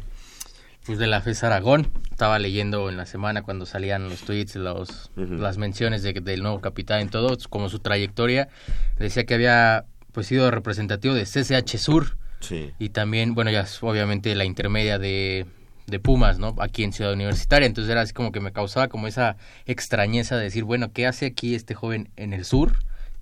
[0.86, 1.88] pues de la FES Aragón.
[2.12, 6.60] Estaba leyendo en la semana cuando salían los tweets, los, las menciones de- del nuevo
[6.62, 8.50] capitán en todo, como su trayectoria.
[8.98, 12.74] Decía que había pues sido representativo de CCH Sur Sí.
[12.78, 15.46] y también, bueno, ya es obviamente la intermedia de,
[15.88, 16.56] de Pumas, ¿no?
[16.60, 17.66] Aquí en Ciudad Universitaria.
[17.66, 21.26] Entonces era así como que me causaba como esa extrañeza de decir, bueno, ¿qué hace
[21.26, 22.74] aquí este joven en el sur?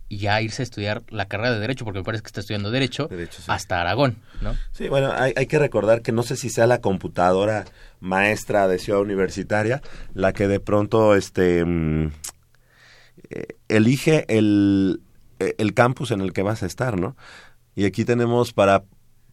[0.09, 2.69] Y ya irse a estudiar la carrera de Derecho, porque me parece que está estudiando
[2.69, 3.09] Derecho,
[3.47, 4.57] hasta Aragón, ¿no?
[4.74, 7.63] Sí, bueno, hay, hay que recordar que no sé si sea la computadora
[8.01, 9.82] maestra de Ciudad Universitaria
[10.13, 12.11] la que de pronto este mm,
[13.30, 15.01] eh, elige el,
[15.39, 17.15] eh, el campus en el que vas a estar, ¿no?
[17.74, 18.84] Y aquí tenemos para,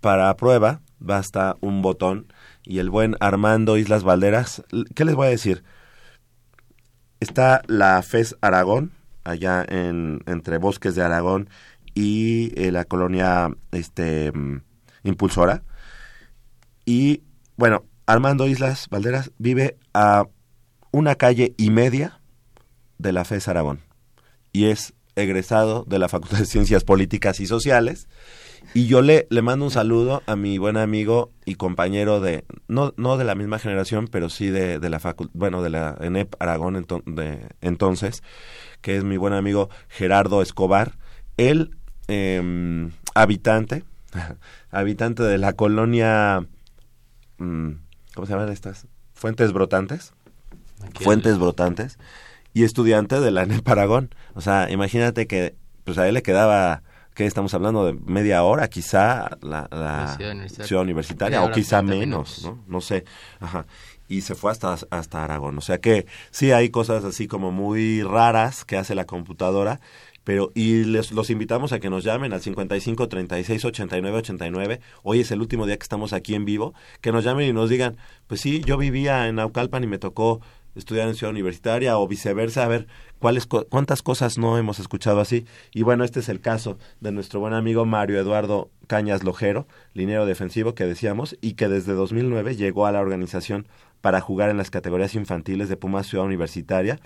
[0.00, 2.32] para prueba, basta un botón
[2.64, 4.62] y el buen Armando Islas Valderas,
[4.94, 5.64] ¿qué les voy a decir?
[7.20, 8.92] Está la FES Aragón,
[9.24, 11.48] allá en, entre Bosques de Aragón
[11.94, 14.62] y eh, la colonia este mm,
[15.04, 15.62] Impulsora.
[16.84, 17.22] Y
[17.56, 20.26] bueno, Armando Islas Valderas vive a
[20.92, 22.20] una calle y media
[22.98, 23.80] de la FES Aragón
[24.52, 28.08] y es egresado de la Facultad de Ciencias Políticas y Sociales.
[28.74, 32.92] Y yo le, le mando un saludo a mi buen amigo y compañero de, no,
[32.96, 36.34] no de la misma generación, pero sí de, de la facultad, bueno, de la ENEP
[36.38, 38.22] Aragón ento- de, entonces,
[38.82, 40.98] que es mi buen amigo Gerardo Escobar.
[41.38, 41.76] Él,
[42.08, 43.84] eh, habitante,
[44.70, 46.46] habitante de la colonia,
[47.38, 47.70] mm,
[48.14, 48.86] ¿cómo se llaman estas?
[49.14, 50.12] Fuentes Brotantes.
[51.00, 51.98] Fuentes Brotantes.
[52.54, 54.14] Y estudiante de la ENEP Aragón.
[54.34, 55.54] O sea, imagínate que
[55.84, 56.82] pues a él le quedaba,
[57.18, 57.84] ¿qué estamos hablando?
[57.84, 60.66] De media hora, quizá, la, la ciudad universitaria.
[60.68, 62.62] ciudad universitaria, Media o quizá 40 menos, ¿no?
[62.68, 63.04] No sé.
[63.40, 63.66] Ajá.
[64.06, 65.58] Y se fue hasta, hasta Aragón.
[65.58, 69.80] O sea que sí hay cosas así como muy raras que hace la computadora.
[70.22, 74.80] Pero, y les, los invitamos a que nos llamen al 55 36 89 89.
[75.02, 76.72] Hoy es el último día que estamos aquí en vivo.
[77.00, 77.96] Que nos llamen y nos digan,
[78.28, 80.40] pues sí, yo vivía en Naucalpan y me tocó
[80.78, 82.86] estudiar en Ciudad Universitaria o viceversa, a ver
[83.18, 85.46] cuáles cuántas cosas no hemos escuchado así.
[85.72, 90.26] Y bueno, este es el caso de nuestro buen amigo Mario Eduardo Cañas Lojero, linero
[90.26, 93.66] defensivo que decíamos, y que desde 2009 llegó a la organización
[94.00, 97.00] para jugar en las categorías infantiles de Pumas Ciudad Universitaria.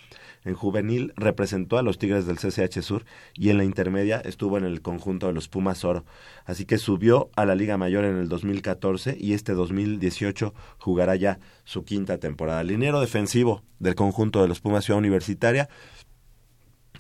[0.45, 4.65] En juvenil representó a los Tigres del CCH Sur y en la intermedia estuvo en
[4.65, 6.05] el conjunto de los Pumas Oro.
[6.45, 11.39] Así que subió a la Liga Mayor en el 2014 y este 2018 jugará ya
[11.65, 12.65] su quinta temporada.
[12.65, 15.69] Linero defensivo del conjunto de los Pumas Ciudad Universitaria.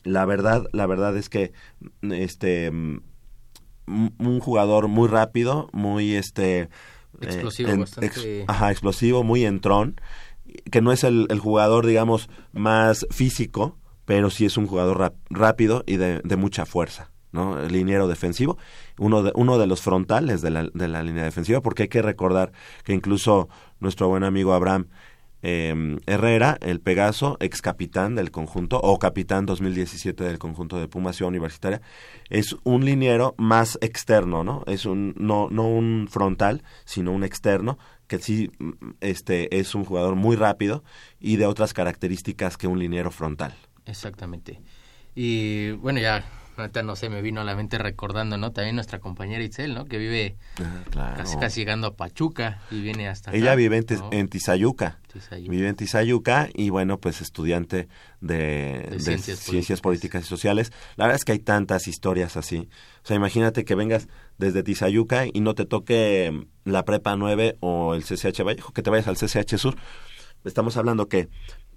[0.05, 1.53] La verdad, la verdad es que
[2.03, 3.01] este mm,
[4.18, 6.68] un jugador muy rápido, muy este eh,
[7.20, 10.01] Explosivo, bastante- ajá, explosivo, muy entrón,
[10.70, 15.16] que no es el, el jugador, digamos, más físico, pero sí es un jugador rap-
[15.30, 17.61] rápido y de, de mucha fuerza, ¿no?
[17.61, 18.59] El liniero defensivo,
[18.98, 22.03] uno de, uno de los frontales de la, de la línea defensiva, porque hay que
[22.03, 22.53] recordar
[22.84, 23.48] que incluso
[23.80, 24.88] nuestro buen amigo Abraham
[25.44, 31.28] eh, Herrera, el Pegaso, ex capitán del conjunto, o capitán 2017 del conjunto de Ciudad
[31.28, 31.80] Universitaria,
[32.30, 34.62] es un liniero más externo, ¿no?
[34.66, 37.76] Es un, no, no un frontal, sino un externo,
[38.07, 40.84] que sí mm, este, es un jugador muy rápido
[41.20, 43.55] y de otras características que un liniero frontal.
[43.86, 44.61] Exactamente.
[45.14, 46.24] Y bueno, ya,
[46.57, 48.53] ahorita no sé, me vino a la mente recordando, ¿no?
[48.53, 49.84] También nuestra compañera Itzel, ¿no?
[49.84, 50.36] Que vive
[50.90, 51.16] claro.
[51.16, 54.11] casi, casi llegando a Pachuca y viene hasta acá, Ella vive en, ¿no?
[54.12, 54.98] en Tizayuca.
[55.12, 55.50] Tizayuca.
[55.50, 57.88] Vive en Tizayuca y bueno, pues estudiante
[58.20, 60.72] de, de ciencias ciencias, políticas y sociales.
[60.96, 62.68] La verdad es que hay tantas historias así.
[63.05, 64.09] O sea, imagínate que vengas
[64.43, 68.90] desde Tizayuca y no te toque la Prepa 9 o el CCH Vallejo, que te
[68.90, 69.76] vayas al CCH Sur.
[70.45, 71.28] Estamos hablando que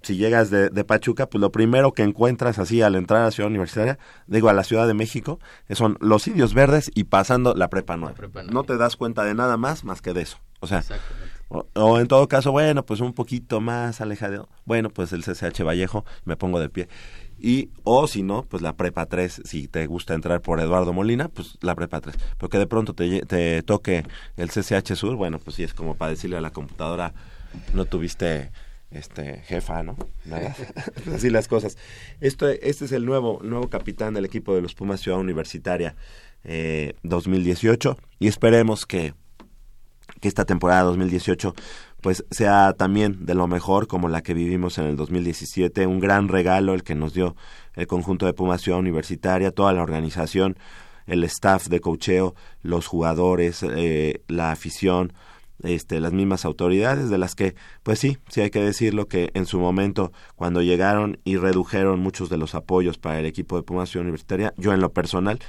[0.02, 3.30] si llegas de, de Pachuca, pues lo primero que encuentras así al entrar a la
[3.30, 5.38] ciudad universitaria, digo a la Ciudad de México,
[5.70, 8.14] son los indios verdes y pasando la Prepa 9.
[8.16, 10.38] Prepa No te das cuenta de nada más más que de eso.
[10.58, 10.82] O sea,
[11.48, 14.48] o, o en todo caso, bueno, pues un poquito más alejado.
[14.64, 16.88] Bueno, pues el CCH Vallejo, me pongo de pie.
[17.38, 21.28] Y, o si no, pues la prepa 3, si te gusta entrar por Eduardo Molina,
[21.28, 22.16] pues la prepa 3.
[22.38, 24.04] Porque de pronto te, toque
[24.36, 27.12] el CCH Sur, bueno, pues sí es como para decirle a la computadora,
[27.74, 28.50] no tuviste
[28.90, 29.96] este jefa, ¿no?
[31.14, 31.76] Así las cosas.
[32.20, 35.94] Esto, este es el nuevo, nuevo capitán del equipo de los Pumas Ciudad Universitaria
[36.44, 39.14] eh, 2018 y esperemos que
[40.20, 41.54] que esta temporada 2018
[42.06, 46.28] pues sea también de lo mejor como la que vivimos en el 2017, un gran
[46.28, 47.34] regalo el que nos dio
[47.74, 50.56] el conjunto de Pumas Ciudad Universitaria, toda la organización,
[51.08, 55.14] el staff de cocheo, los jugadores, eh, la afición,
[55.64, 59.44] este, las mismas autoridades de las que, pues sí, sí hay que decirlo que en
[59.44, 63.88] su momento cuando llegaron y redujeron muchos de los apoyos para el equipo de Pumas
[63.90, 65.40] Ciudad Universitaria, yo en lo personal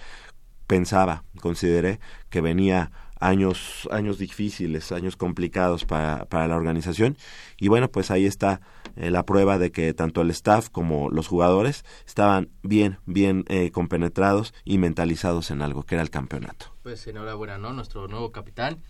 [0.65, 1.99] pensaba, consideré
[2.31, 7.17] que venía años, años difíciles, años complicados para, para la organización.
[7.57, 8.61] Y bueno, pues ahí está
[8.95, 13.71] eh, la prueba de que tanto el staff como los jugadores estaban bien, bien eh,
[13.71, 16.73] compenetrados y mentalizados en algo, que era el campeonato.
[16.83, 17.73] Pues enhorabuena, ¿no?
[17.73, 18.81] Nuestro nuevo capitán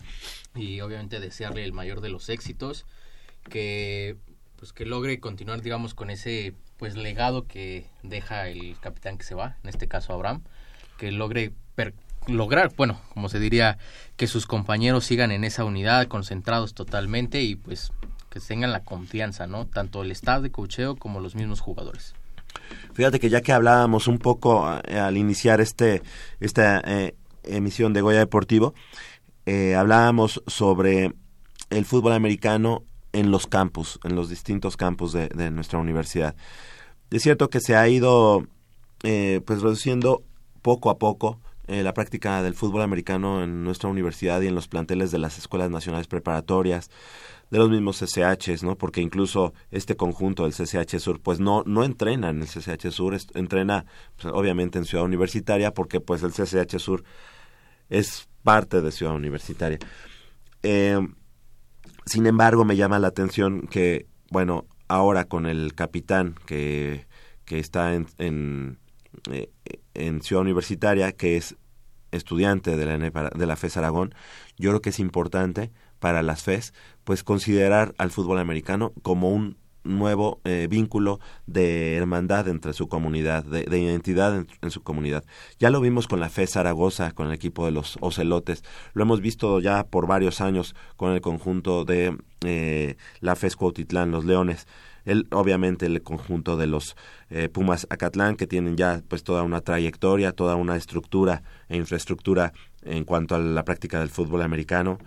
[0.55, 2.85] y obviamente desearle el mayor de los éxitos,
[3.49, 4.17] que
[4.57, 9.35] pues que logre continuar, digamos, con ese pues legado que deja el capitán que se
[9.35, 10.43] va, en este caso Abraham,
[10.97, 11.51] que logre
[12.27, 13.77] lograr, bueno, como se diría,
[14.15, 17.91] que sus compañeros sigan en esa unidad, concentrados totalmente y pues
[18.29, 19.65] que tengan la confianza, ¿no?
[19.65, 22.13] Tanto el staff de cocheo como los mismos jugadores.
[22.93, 26.01] Fíjate que ya que hablábamos un poco eh, al iniciar este
[26.39, 28.73] esta eh, emisión de Goya Deportivo,
[29.45, 31.13] eh, hablábamos sobre
[31.69, 36.35] el fútbol americano en los campus, en los distintos campus de, nuestra universidad.
[37.09, 38.45] Es cierto que se ha ido
[38.99, 40.23] pues reduciendo
[40.61, 44.67] poco a poco eh, la práctica del fútbol americano en nuestra universidad y en los
[44.67, 46.89] planteles de las escuelas nacionales preparatorias,
[47.49, 48.77] de los mismos CCHs, ¿no?
[48.77, 53.17] Porque incluso este conjunto del CCH Sur, pues no no entrena en el CCH Sur,
[53.33, 57.03] entrena pues, obviamente en Ciudad Universitaria, porque pues el CCH Sur
[57.89, 59.79] es parte de Ciudad Universitaria.
[60.63, 60.99] Eh,
[62.05, 67.05] sin embargo, me llama la atención que, bueno, ahora con el capitán que,
[67.45, 68.79] que está en, en,
[69.31, 69.49] eh,
[70.05, 71.55] en Ciudad Universitaria, que es
[72.11, 74.13] estudiante de la, de la FES Aragón,
[74.57, 76.73] yo creo que es importante para las FES,
[77.03, 83.43] pues considerar al fútbol americano como un nuevo eh, vínculo de hermandad entre su comunidad,
[83.43, 85.23] de, de identidad en, en su comunidad.
[85.59, 89.21] Ya lo vimos con la FE Zaragoza, con el equipo de los Ocelotes, lo hemos
[89.21, 94.67] visto ya por varios años con el conjunto de eh, la FES Cuautitlán, los Leones,
[95.07, 96.95] el, obviamente el conjunto de los
[97.29, 102.53] eh, Pumas Acatlán, que tienen ya pues toda una trayectoria, toda una estructura e infraestructura
[102.83, 104.99] en cuanto a la práctica del fútbol americano.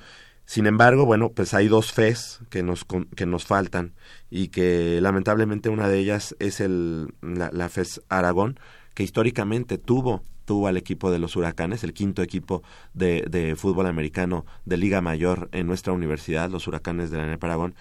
[0.47, 2.85] Sin embargo, bueno, pues hay dos FES que nos,
[3.15, 3.93] que nos faltan
[4.31, 8.59] y que lamentablemente una de ellas es el, la, la FES Aragón,
[8.95, 13.87] que históricamente tuvo tuvo al equipo de los Huracanes, el quinto equipo de, de fútbol
[13.87, 17.77] americano de Liga Mayor en nuestra universidad, los Huracanes de la NEP Aragón,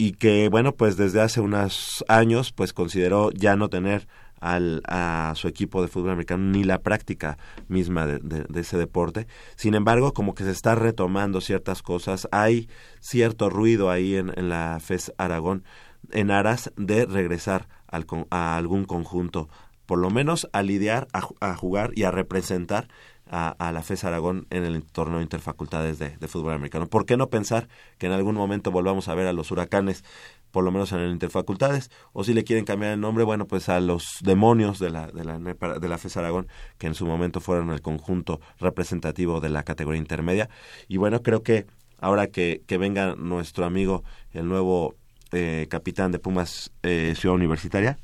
[0.00, 4.08] y que bueno, pues desde hace unos años pues consideró ya no tener
[4.40, 7.36] al, a su equipo de fútbol americano ni la práctica
[7.68, 9.26] misma de, ese deporte.
[9.56, 12.70] Sin embargo, como que se está retomando ciertas cosas, hay
[13.00, 15.64] cierto ruido ahí en, en la FES Aragón
[16.12, 19.50] en aras de regresar al, a algún conjunto,
[19.84, 22.88] por lo menos a lidiar, a, a jugar y a representar
[23.30, 26.88] a, la FES Aragón en el torneo de interfacultades de, fútbol americano.
[26.88, 27.68] ¿Por qué no pensar
[27.98, 30.04] que en algún momento volvamos a ver a los huracanes,
[30.50, 31.90] por lo menos en el interfacultades?
[32.12, 35.88] O si le quieren cambiar el nombre, bueno, pues a los demonios de la, de
[35.88, 40.48] la, FES Aragón, que en su momento fueron el conjunto representativo de la categoría intermedia.
[40.88, 41.66] Y bueno, creo que
[41.98, 44.02] ahora que, que venga nuestro amigo,
[44.32, 44.96] el nuevo
[45.32, 47.98] eh, capitán de Pumas eh, Ciudad Universitaria,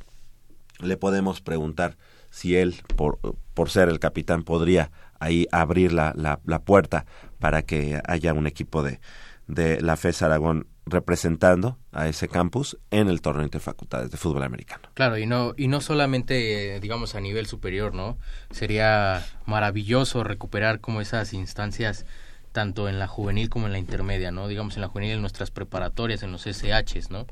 [0.81, 1.97] le podemos preguntar
[2.37, 3.19] si él, por,
[3.55, 7.07] por ser el capitán, podría ahí abrir la, la, la puerta
[7.39, 9.01] para que haya un equipo de,
[9.47, 14.83] de la FES Aragón representando a ese campus en el torneo interfacultades de fútbol americano.
[14.93, 18.19] Claro, y no, y no solamente, digamos, a nivel superior, ¿no?
[18.51, 22.05] Sería maravilloso recuperar como esas instancias
[22.53, 24.47] tanto en la juvenil como en la intermedia, ¿no?
[24.47, 27.27] Digamos, en la juvenil, en nuestras preparatorias, en los SHs, ¿no?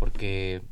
[0.00, 0.62] Porque,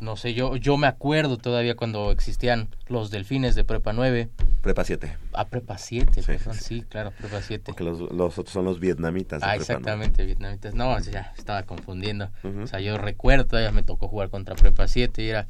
[0.00, 4.28] no sé, yo, yo me acuerdo todavía cuando existían los delfines de Prepa 9.
[4.62, 5.16] Prepa 7.
[5.32, 7.64] Ah, Prepa 7, Sí, perdón, sí, sí, claro, Prepa 7.
[7.66, 9.40] Porque los, los otros son los vietnamitas.
[9.40, 10.74] de Ah, prepa, exactamente, vietnamitas.
[10.74, 12.30] No, o sea, ya estaba confundiendo.
[12.42, 12.62] Ujú.
[12.62, 15.48] O sea, yo recuerdo, todavía me tocó jugar contra Prepa 7 y era...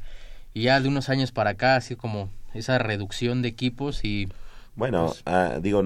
[0.53, 4.27] Y ya de unos años para acá, así como esa reducción de equipos y...
[4.75, 5.83] Bueno, Pues- ah, digo,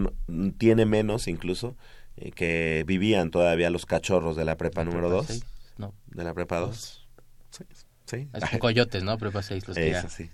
[0.57, 1.75] tiene menos incluso
[2.15, 5.25] eh, que vivían todavía los cachorros de la prepa número Prepa 2.
[5.27, 5.45] seis,
[5.77, 7.07] No, De la prepa 2.
[7.51, 7.63] Sí,
[8.13, 8.27] sí.
[8.49, 9.17] son coyotes, ¿no?
[9.17, 9.99] Prepa 6, los que ya...
[9.99, 10.29] Eso sí.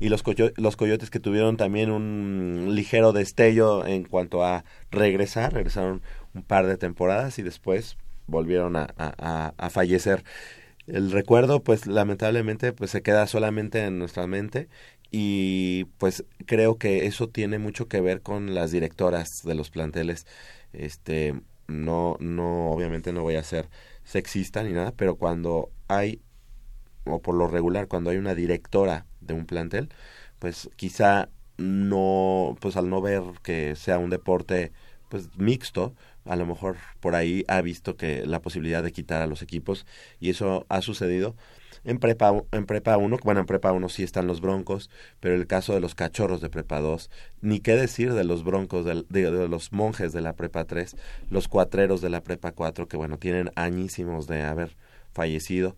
[0.00, 5.52] Y los, coyo- los coyotes que tuvieron también un ligero destello en cuanto a regresar,
[5.52, 6.02] regresaron
[6.34, 8.86] un par de temporadas y después volvieron a-
[9.56, 10.24] a fallecer.
[10.86, 14.68] El recuerdo, pues lamentablemente, pues se queda solamente en nuestra mente
[15.10, 20.26] y pues creo que eso tiene mucho que ver con las directoras de los planteles.
[20.72, 23.68] Este, no, no, obviamente no voy a ser
[24.04, 26.20] sexista ni nada, pero cuando hay
[27.04, 29.88] o por lo regular cuando hay una directora de un plantel,
[30.38, 34.72] pues quizá no, pues al no ver que sea un deporte
[35.08, 35.94] pues mixto,
[36.24, 39.86] a lo mejor por ahí ha visto que la posibilidad de quitar a los equipos
[40.20, 41.36] y eso ha sucedido.
[41.84, 44.88] En prepa, en prepa 1, bueno, en prepa 1 sí están los broncos,
[45.20, 48.84] pero el caso de los cachorros de prepa 2, ni qué decir de los broncos,
[48.84, 50.96] de, de los monjes de la prepa 3,
[51.28, 54.76] los cuatreros de la prepa 4, que bueno, tienen añísimos de haber
[55.12, 55.76] fallecido.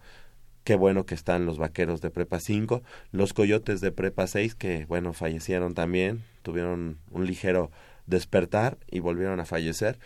[0.65, 4.87] Qué bueno que están los vaqueros de prepa 5, los coyotes de prepa 6, que
[4.87, 7.71] bueno, fallecieron también, tuvieron un ligero
[8.07, 9.99] despertar y volvieron a fallecer.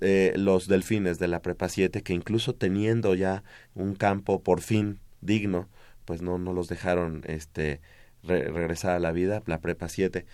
[0.00, 3.42] Eh, los delfines de la prepa 7, que incluso teniendo ya
[3.74, 5.68] un campo por fin digno,
[6.06, 7.80] pues no, no los dejaron este
[8.22, 10.24] re- regresar a la vida, la prepa 7.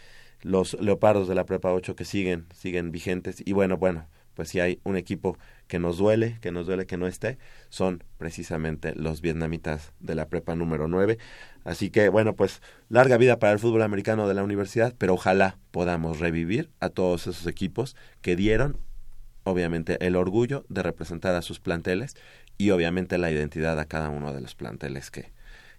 [0.43, 3.43] Los leopardos de la prepa 8 que siguen, siguen vigentes.
[3.45, 6.97] Y bueno, bueno, pues si hay un equipo que nos duele, que nos duele que
[6.97, 7.39] no esté,
[7.69, 11.19] son precisamente los vietnamitas de la prepa número 9.
[11.65, 15.59] Así que bueno, pues larga vida para el fútbol americano de la universidad, pero ojalá
[15.71, 18.79] podamos revivir a todos esos equipos que dieron
[19.45, 22.17] obviamente el orgullo de representar a sus planteles
[22.59, 25.33] y obviamente la identidad a cada uno de los planteles que,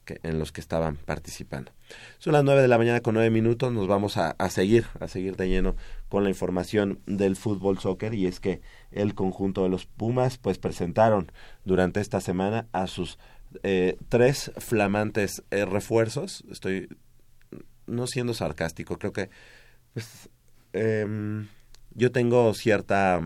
[0.05, 1.71] que en los que estaban participando.
[2.19, 5.07] Son las nueve de la mañana con nueve minutos, nos vamos a, a seguir, a
[5.07, 5.75] seguir de lleno
[6.07, 10.57] con la información del fútbol soccer y es que el conjunto de los Pumas pues
[10.57, 11.31] presentaron
[11.65, 13.17] durante esta semana a sus
[13.63, 16.43] eh, tres flamantes eh, refuerzos.
[16.51, 16.89] Estoy
[17.87, 19.29] no siendo sarcástico, creo que
[19.93, 20.29] pues,
[20.73, 21.47] em,
[21.91, 23.21] yo tengo cierta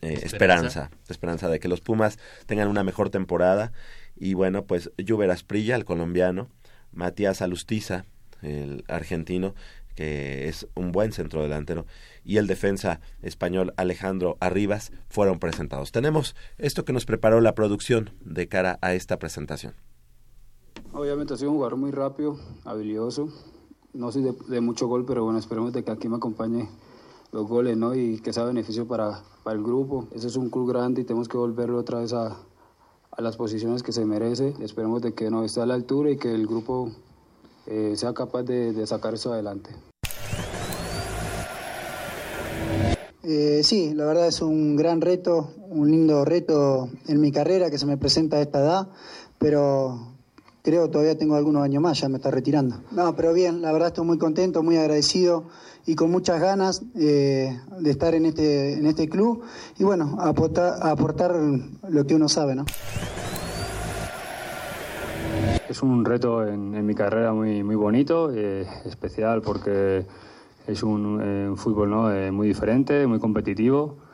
[0.00, 0.28] eh, Esperanza.
[0.28, 3.72] esperanza, esperanza de que los Pumas tengan una mejor temporada
[4.20, 6.48] y bueno, pues Juber Asprilla, el colombiano,
[6.92, 8.04] Matías Alustiza,
[8.42, 9.54] el argentino,
[9.94, 11.86] que es un buen centro delantero,
[12.24, 15.92] y el defensa español Alejandro Arribas fueron presentados.
[15.92, 19.74] Tenemos esto que nos preparó la producción de cara a esta presentación.
[20.92, 23.28] Obviamente ha sido un jugador muy rápido, habilidoso.
[23.92, 26.68] No soy de, de mucho gol, pero bueno, esperemos de que aquí me acompañe
[27.32, 27.94] los goles, ¿no?
[27.94, 30.08] Y que sea beneficio para, para el grupo.
[30.14, 32.36] Ese es un club grande y tenemos que volverlo otra vez a,
[33.18, 34.54] a las posiciones que se merece.
[34.60, 36.92] Esperemos de que no esté a la altura y que el grupo
[37.66, 39.70] eh, sea capaz de, de sacar eso adelante.
[43.24, 47.78] Eh, sí, la verdad es un gran reto, un lindo reto en mi carrera que
[47.78, 48.88] se me presenta a esta edad,
[49.38, 50.17] pero
[50.62, 52.76] creo todavía tengo algunos años más, ya me está retirando.
[52.90, 55.44] No, pero bien, la verdad estoy muy contento, muy agradecido
[55.86, 59.42] y con muchas ganas eh, de estar en este, en este club
[59.78, 61.34] y bueno, aportar, aportar
[61.88, 62.64] lo que uno sabe, ¿no?
[65.68, 70.06] Es un reto en, en mi carrera muy, muy bonito, eh, especial porque
[70.66, 72.12] es un, eh, un fútbol ¿no?
[72.12, 74.07] Eh, muy diferente, muy competitivo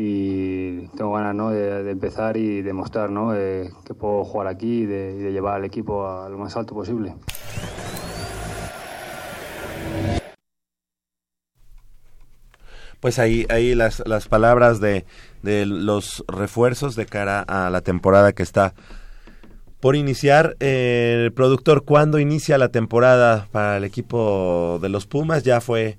[0.00, 1.50] y tengo ganas ¿no?
[1.50, 3.32] de, empezar y demostrar ¿no?
[3.32, 6.72] que puedo jugar aquí y de, y de llevar al equipo a lo más alto
[6.72, 7.16] posible.
[13.00, 15.04] Pues ahí, ahí las, las palabras de,
[15.42, 18.74] de los refuerzos de cara a la temporada que está
[19.80, 20.56] por iniciar.
[20.60, 25.42] Eh, el productor, ¿cuándo inicia la temporada para el equipo de los Pumas?
[25.42, 25.98] Ya fue,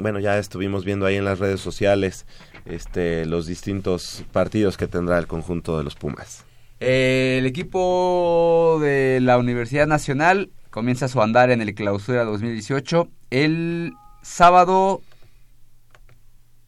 [0.00, 2.24] bueno, ya estuvimos viendo ahí en las redes sociales
[2.66, 6.44] este, los distintos partidos que tendrá el conjunto de los Pumas.
[6.80, 13.92] Eh, el equipo de la Universidad Nacional comienza su andar en el clausura 2018 el
[14.22, 15.02] sábado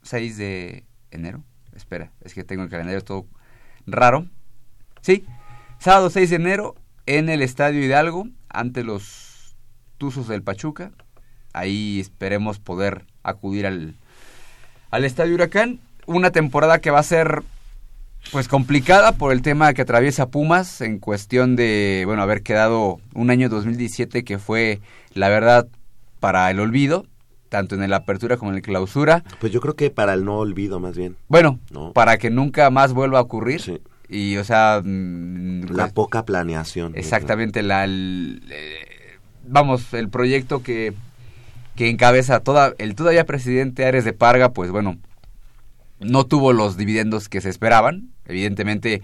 [0.03, 1.43] 6 de enero.
[1.75, 3.27] Espera, es que tengo el calendario todo
[3.87, 4.27] raro.
[5.01, 5.25] Sí,
[5.79, 6.75] sábado 6 de enero
[7.07, 9.57] en el Estadio Hidalgo ante los
[9.99, 10.93] Tuzos del Pachuca.
[11.53, 13.97] Ahí esperemos poder acudir al,
[14.91, 15.81] al Estadio Huracán.
[16.07, 17.43] Una temporada que va a ser
[18.33, 23.31] pues complicada por el tema que atraviesa Pumas en cuestión de, bueno, haber quedado un
[23.31, 24.81] año 2017 que fue,
[25.13, 25.67] la verdad,
[26.21, 27.07] para el olvido,
[27.51, 29.23] tanto en el apertura como en el clausura.
[29.41, 31.17] Pues yo creo que para el no olvido más bien.
[31.29, 31.93] Bueno, No.
[31.93, 33.83] para que nunca más vuelva a ocurrir.
[34.09, 34.81] Y, o sea...
[34.83, 36.93] mm, La pues, poca planeación.
[36.97, 40.95] Exactamente, la, el, eh, vamos, el proyecto que,
[41.77, 44.97] que encabeza toda, el todavía presidente Ares de Parga, pues bueno,
[46.05, 48.11] no tuvo los dividendos que se esperaban.
[48.27, 49.03] Evidentemente,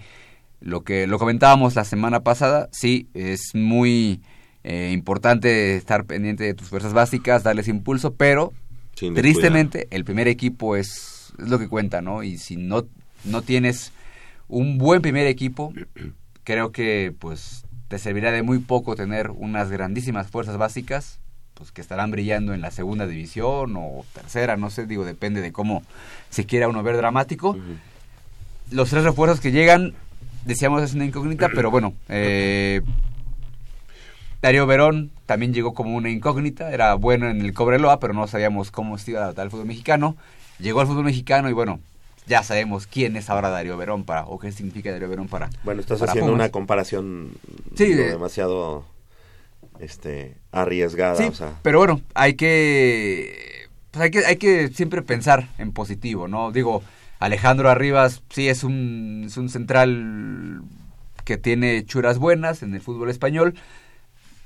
[0.59, 4.21] lo que lo comentábamos la semana pasada, sí, es muy
[4.63, 8.53] eh, importante estar pendiente de tus fuerzas básicas, darles impulso, pero
[8.95, 12.23] Sin tristemente el primer equipo es, es lo que cuenta, ¿no?
[12.23, 12.85] Y si no,
[13.25, 13.91] no tienes
[14.47, 15.73] un buen primer equipo,
[16.43, 21.20] creo que pues te servirá de muy poco tener unas grandísimas fuerzas básicas
[21.61, 25.51] pues que estarán brillando en la segunda división o tercera, no sé, digo, depende de
[25.51, 25.83] cómo
[26.31, 27.55] se quiera uno ver dramático.
[28.71, 29.93] Los tres refuerzos que llegan,
[30.43, 32.81] decíamos es una incógnita, pero bueno, eh,
[34.41, 38.71] Darío Verón también llegó como una incógnita, era bueno en el Cobreloa, pero no sabíamos
[38.71, 40.15] cómo se iba a adaptar al fútbol mexicano.
[40.57, 41.79] Llegó al fútbol mexicano y bueno,
[42.25, 45.51] ya sabemos quién es ahora Darío Verón para, o qué significa Darío Verón para.
[45.63, 46.45] Bueno, estás para haciendo Pumas.
[46.45, 47.33] una comparación
[47.75, 48.83] Sí, de- demasiado
[49.81, 55.01] este arriesgada, Sí, o sea, pero bueno, hay que, pues hay que hay que siempre
[55.01, 56.51] pensar en positivo, ¿no?
[56.51, 56.83] Digo,
[57.19, 60.61] Alejandro Arribas sí es un, es un central
[61.25, 63.55] que tiene churas buenas en el fútbol español.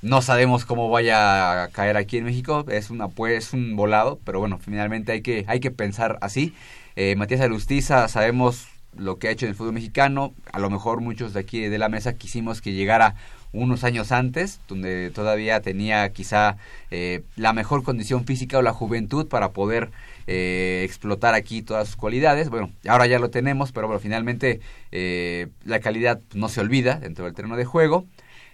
[0.02, 4.40] No sabemos cómo vaya a caer aquí en México, es una pues un volado, pero
[4.40, 6.54] bueno, finalmente hay que hay que pensar así.
[6.96, 8.68] Eh, Matías Alustiza, sabemos
[8.98, 11.78] lo que ha hecho en el fútbol mexicano, a lo mejor muchos de aquí de
[11.78, 13.16] la mesa quisimos que llegara
[13.56, 16.58] unos años antes, donde todavía tenía quizá
[16.92, 19.92] eh, la mejor condición física o la juventud para poder
[20.28, 22.50] eh, explotar aquí todas sus cualidades.
[22.50, 24.60] Bueno, ahora ya lo tenemos, pero bueno, finalmente
[24.92, 28.06] eh, la calidad no se olvida dentro del terreno de juego.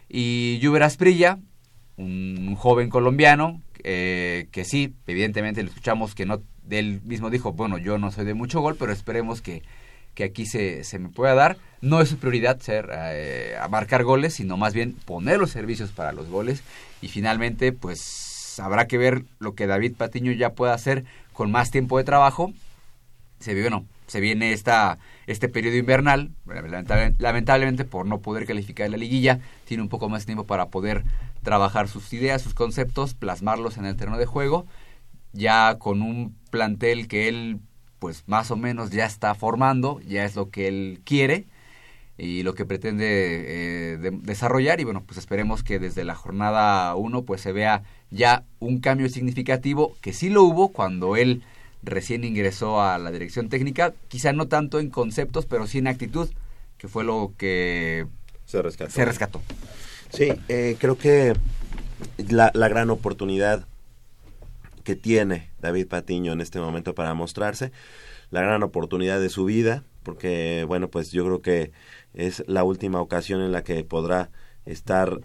[0.09, 1.39] Y Juber Asprilla,
[1.95, 7.77] un, joven colombiano, eh, que sí, evidentemente lo escuchamos que no, él mismo dijo, bueno,
[7.77, 9.63] yo no soy de mucho gol, pero esperemos que,
[10.15, 11.57] que aquí se, se me pueda dar.
[11.81, 15.91] No es su prioridad ser eh, a marcar goles, sino más bien poner los servicios
[15.91, 16.63] para los goles.
[17.01, 21.71] Y finalmente, pues habrá que ver lo que David Patiño ya pueda hacer con más
[21.71, 22.53] tiempo de trabajo.
[23.39, 23.55] Se
[24.07, 29.81] se viene esta, este periodo invernal, lamentable- lamentablemente por no poder calificar la liguilla, tiene
[29.81, 31.05] un poco más tiempo para poder
[31.41, 34.67] trabajar sus ideas, sus conceptos, plasmarlos en el terreno de juego,
[35.31, 37.61] ya con un plantel que él
[38.01, 41.45] pues más o menos ya está formando, ya es lo que él quiere
[42.17, 46.95] y lo que pretende eh, de- desarrollar y bueno, pues esperemos que desde la jornada
[46.95, 51.43] 1 pues se vea ya un cambio significativo que sí lo hubo cuando él
[51.83, 56.27] recién ingresó a la dirección técnica, quizá no tanto en conceptos, pero sí en actitud,
[56.79, 58.07] que fue lo que
[58.47, 58.91] se rescató.
[58.91, 59.41] se rescató.
[60.09, 61.35] Sí, eh, creo que
[62.29, 63.67] la, la gran oportunidad
[64.83, 67.71] que tiene David Patiño en este momento para mostrarse,
[68.29, 71.71] la gran oportunidad de su vida, porque bueno, pues yo creo que
[72.13, 74.29] es la última ocasión en la que podrá
[74.65, 75.19] estar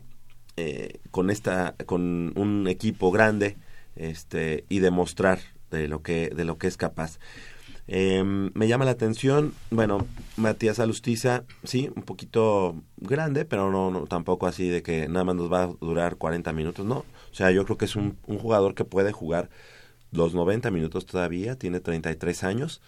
[0.56, 3.56] eh, con esta, con un equipo grande,
[3.96, 7.18] este, y demostrar de lo que, de lo que es capaz.
[7.88, 10.06] Eh, me llama la atención, bueno,
[10.36, 15.36] Matías Alustiza, sí, un poquito grande, pero no, no tampoco así de que nada más
[15.36, 17.04] nos va a durar 40 minutos, no.
[17.36, 19.50] O sea, yo creo que es un, un jugador que puede jugar
[20.10, 22.80] los 90 minutos todavía, tiene 33 años,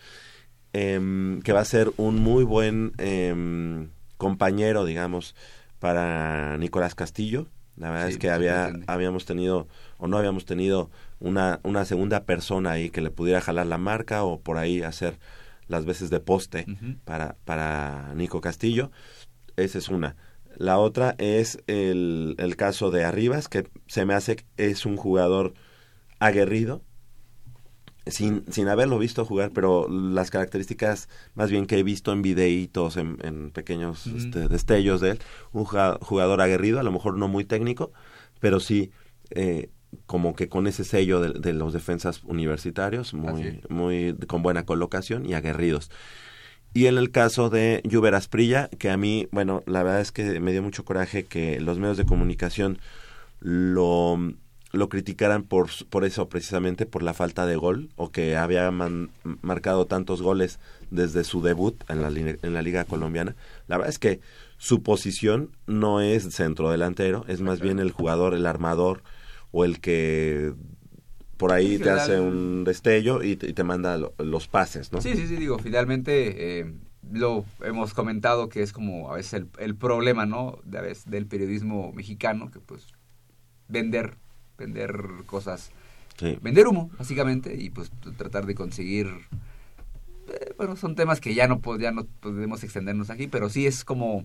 [0.72, 5.34] em, que va a ser un muy buen em, compañero, digamos,
[5.80, 7.48] para Nicolás Castillo.
[7.76, 9.68] La verdad Sí, es que había, habíamos tenido
[9.98, 14.24] o no habíamos tenido una, una segunda persona ahí que le pudiera jalar la marca
[14.24, 15.18] o por ahí hacer
[15.66, 16.64] las veces de poste
[17.04, 18.92] para, para Nico Castillo.
[19.56, 20.16] Esa es una.
[20.58, 25.54] La otra es el, el caso de Arribas, que se me hace es un jugador
[26.18, 26.82] aguerrido,
[28.06, 32.96] sin, sin haberlo visto jugar, pero las características más bien que he visto en videitos,
[32.96, 35.18] en, en pequeños este, destellos de él,
[35.52, 37.92] un jugador aguerrido, a lo mejor no muy técnico,
[38.40, 38.90] pero sí
[39.30, 39.70] eh,
[40.06, 45.24] como que con ese sello de, de los defensas universitarios, muy, muy con buena colocación
[45.24, 45.88] y aguerridos.
[46.74, 50.38] Y en el caso de Juber Asprilla, que a mí, bueno, la verdad es que
[50.38, 52.78] me dio mucho coraje que los medios de comunicación
[53.40, 54.16] lo,
[54.72, 59.10] lo criticaran por, por eso, precisamente por la falta de gol, o que había man-
[59.42, 63.34] marcado tantos goles desde su debut en la, en la Liga Colombiana.
[63.66, 64.20] La verdad es que
[64.58, 69.02] su posición no es centrodelantero, es más bien el jugador, el armador,
[69.50, 70.52] o el que
[71.38, 74.92] por ahí Sí, te hace un destello y te, y te manda lo- los pases,
[74.92, 75.00] ¿no?
[75.00, 76.72] Sí, sí, sí, digo, finalmente eh,
[77.12, 80.58] lo hemos comentado que es como a veces el, el problema, ¿no?
[80.64, 82.88] De a veces del periodismo mexicano, que pues
[83.68, 84.16] vender,
[84.58, 84.92] vender
[85.26, 85.70] cosas,
[86.18, 86.36] Sí.
[86.42, 89.06] vender humo, básicamente, y pues tratar de conseguir,
[90.28, 93.84] eh, bueno, son temas que ya no, ya no podemos extendernos aquí, pero sí es
[93.84, 94.24] como,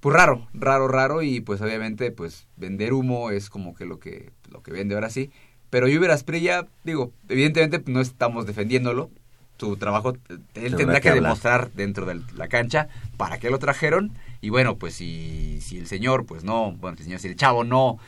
[0.00, 4.30] pues raro, raro, raro, y pues obviamente, pues vender humo es como que lo que,
[4.50, 5.30] lo que vende ahora sí.
[5.70, 9.10] Pero Juber Asprilla, digo, evidentemente no estamos defendiéndolo.
[9.58, 10.14] Su trabajo,
[10.54, 14.12] él tendrá que demostrar dentro de la cancha para qué lo trajeron.
[14.40, 17.36] Y bueno, pues si, si el señor, pues no, bueno, si el señor, si el
[17.36, 17.98] chavo no,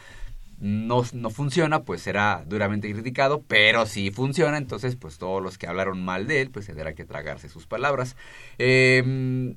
[0.59, 3.43] no, no funciona, pues será duramente criticado.
[3.47, 7.05] Pero si funciona, entonces, pues todos los que hablaron mal de él, pues tendrá que
[7.05, 8.17] tragarse sus palabras.
[8.59, 9.55] Eh,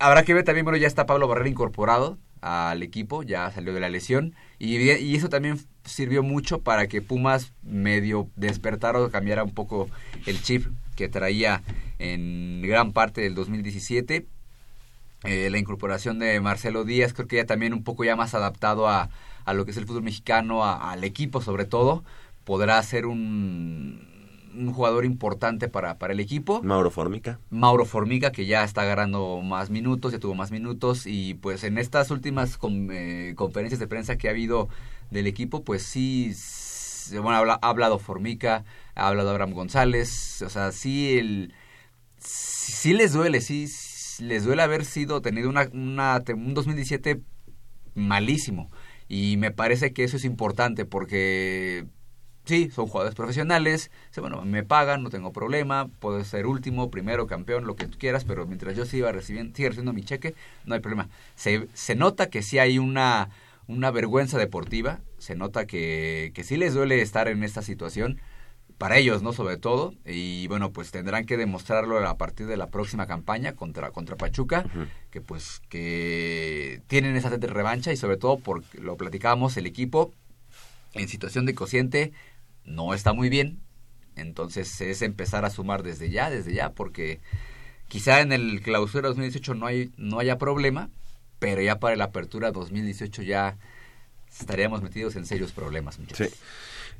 [0.00, 3.80] Habrá que ver también, bueno, ya está Pablo Barrera incorporado al equipo, ya salió de
[3.80, 4.34] la lesión.
[4.58, 9.88] Y, eso también sirvió mucho para que Pumas medio despertara o cambiara un poco
[10.26, 11.62] el chip que traía
[11.98, 14.26] en gran parte del 2017.
[15.24, 18.88] Eh, la incorporación de Marcelo Díaz, creo que ya también un poco ya más adaptado
[18.88, 19.10] a,
[19.44, 22.04] a lo que es el fútbol mexicano, al equipo sobre todo,
[22.44, 24.19] podrá ser un,
[24.54, 26.62] un jugador importante para, para el equipo.
[26.62, 27.38] Mauro Formica.
[27.50, 31.78] Mauro Formiga, que ya está agarrando más minutos, ya tuvo más minutos, y pues en
[31.78, 34.68] estas últimas con- eh, conferencias de prensa que ha habido
[35.10, 36.32] del equipo, pues sí,
[37.12, 38.64] bueno, ha hablado Formica,
[38.94, 41.52] ha hablado Abraham González, o sea, sí, el,
[42.18, 43.66] sí, les duele, sí,
[44.22, 47.20] les duele haber sido, tenido una, una, te- un 2017
[47.94, 48.70] malísimo,
[49.08, 51.86] y me parece que eso es importante porque
[52.44, 57.66] sí, son jugadores profesionales, bueno, me pagan, no tengo problema, puedo ser último, primero, campeón,
[57.66, 60.34] lo que tú quieras, pero mientras yo siga recibiendo, siga recibiendo mi cheque,
[60.64, 61.08] no hay problema.
[61.34, 63.30] Se, se nota que sí hay una,
[63.66, 68.20] una vergüenza deportiva, se nota que, que sí les duele estar en esta situación,
[68.80, 69.34] para ellos, ¿no?
[69.34, 73.90] Sobre todo, y bueno, pues tendrán que demostrarlo a partir de la próxima campaña contra,
[73.90, 74.64] contra Pachuca,
[75.10, 80.14] que pues que tienen esa revancha y sobre todo porque lo platicábamos, el equipo
[80.94, 82.12] en situación de cociente
[82.70, 83.60] no está muy bien.
[84.16, 87.20] Entonces es empezar a sumar desde ya, desde ya, porque
[87.88, 90.90] quizá en el clausura 2018 no, hay, no haya problema,
[91.38, 93.56] pero ya para la apertura 2018 ya
[94.38, 96.28] estaríamos metidos en serios problemas, muchachos.
[96.28, 96.34] Sí.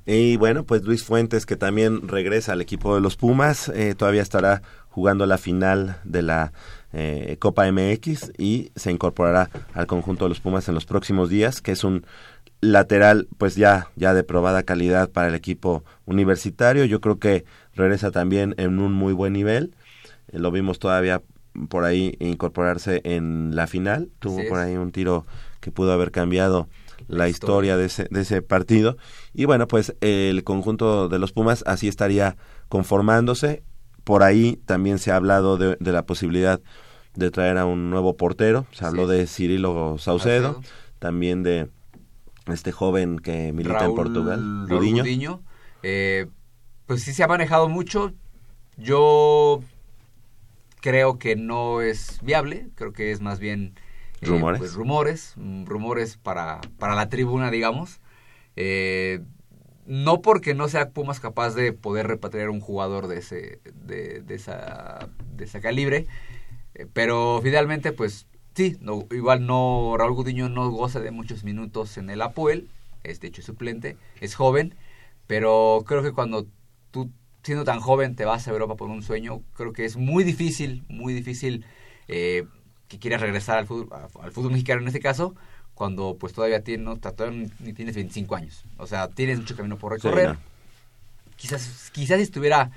[0.06, 4.22] Y bueno, pues Luis Fuentes, que también regresa al equipo de los Pumas, eh, todavía
[4.22, 6.52] estará jugando la final de la
[6.92, 11.60] eh, Copa MX y se incorporará al conjunto de los Pumas en los próximos días,
[11.60, 12.06] que es un
[12.61, 16.85] lateral pues ya ya de probada calidad para el equipo universitario.
[16.85, 19.74] Yo creo que regresa también en un muy buen nivel.
[20.28, 21.23] Eh, lo vimos todavía
[21.69, 24.11] por ahí incorporarse en la final.
[24.19, 25.27] Tuvo por ahí un tiro
[25.61, 26.69] que pudo haber cambiado
[27.09, 28.97] la historia de ese, de ese partido.
[29.35, 32.37] Y bueno, pues el conjunto de los Pumas así estaría
[32.69, 33.62] conformándose.
[34.05, 36.61] Por ahí también se ha hablado de, de la posibilidad
[37.15, 38.66] de traer a un nuevo portero.
[38.73, 40.62] Se habló de Cirilo Saucedo, Saucedo.
[40.99, 41.69] también de
[42.52, 45.43] este joven que milita en Portugal, Raúl Gudiño.
[45.82, 46.27] Eh,
[46.86, 48.12] pues sí se ha manejado mucho.
[48.77, 49.62] Yo
[50.81, 52.68] creo que no es viable.
[52.74, 53.74] Creo que es más bien
[54.20, 54.59] eh, Rumores.
[54.59, 58.01] pues, rumores, rumores para, para la tribuna, digamos.
[58.56, 59.20] Eh,
[59.86, 64.35] no porque no sea Pumas capaz de poder repatriar un jugador de ese de, de
[64.35, 66.06] esa de ese calibre,
[66.93, 72.10] pero finalmente pues sí, no, igual no Raúl Gudiño no goza de muchos minutos en
[72.10, 72.68] el Apoel,
[73.05, 74.74] es de hecho suplente, es joven,
[75.27, 76.47] pero creo que cuando
[76.90, 77.10] tú
[77.43, 80.85] siendo tan joven te vas a Europa por un sueño, creo que es muy difícil,
[80.89, 81.64] muy difícil
[82.09, 82.44] eh,
[82.89, 83.89] que quieras regresar al fútbol,
[84.20, 85.35] al fútbol mexicano en este caso,
[85.74, 88.64] cuando pues todavía tienes, no, todavía ni tienes 25 años.
[88.77, 90.28] O sea, tienes mucho camino por Sí, recorrer.
[90.31, 90.36] no.
[91.36, 92.70] Quizás, quizás si estuviera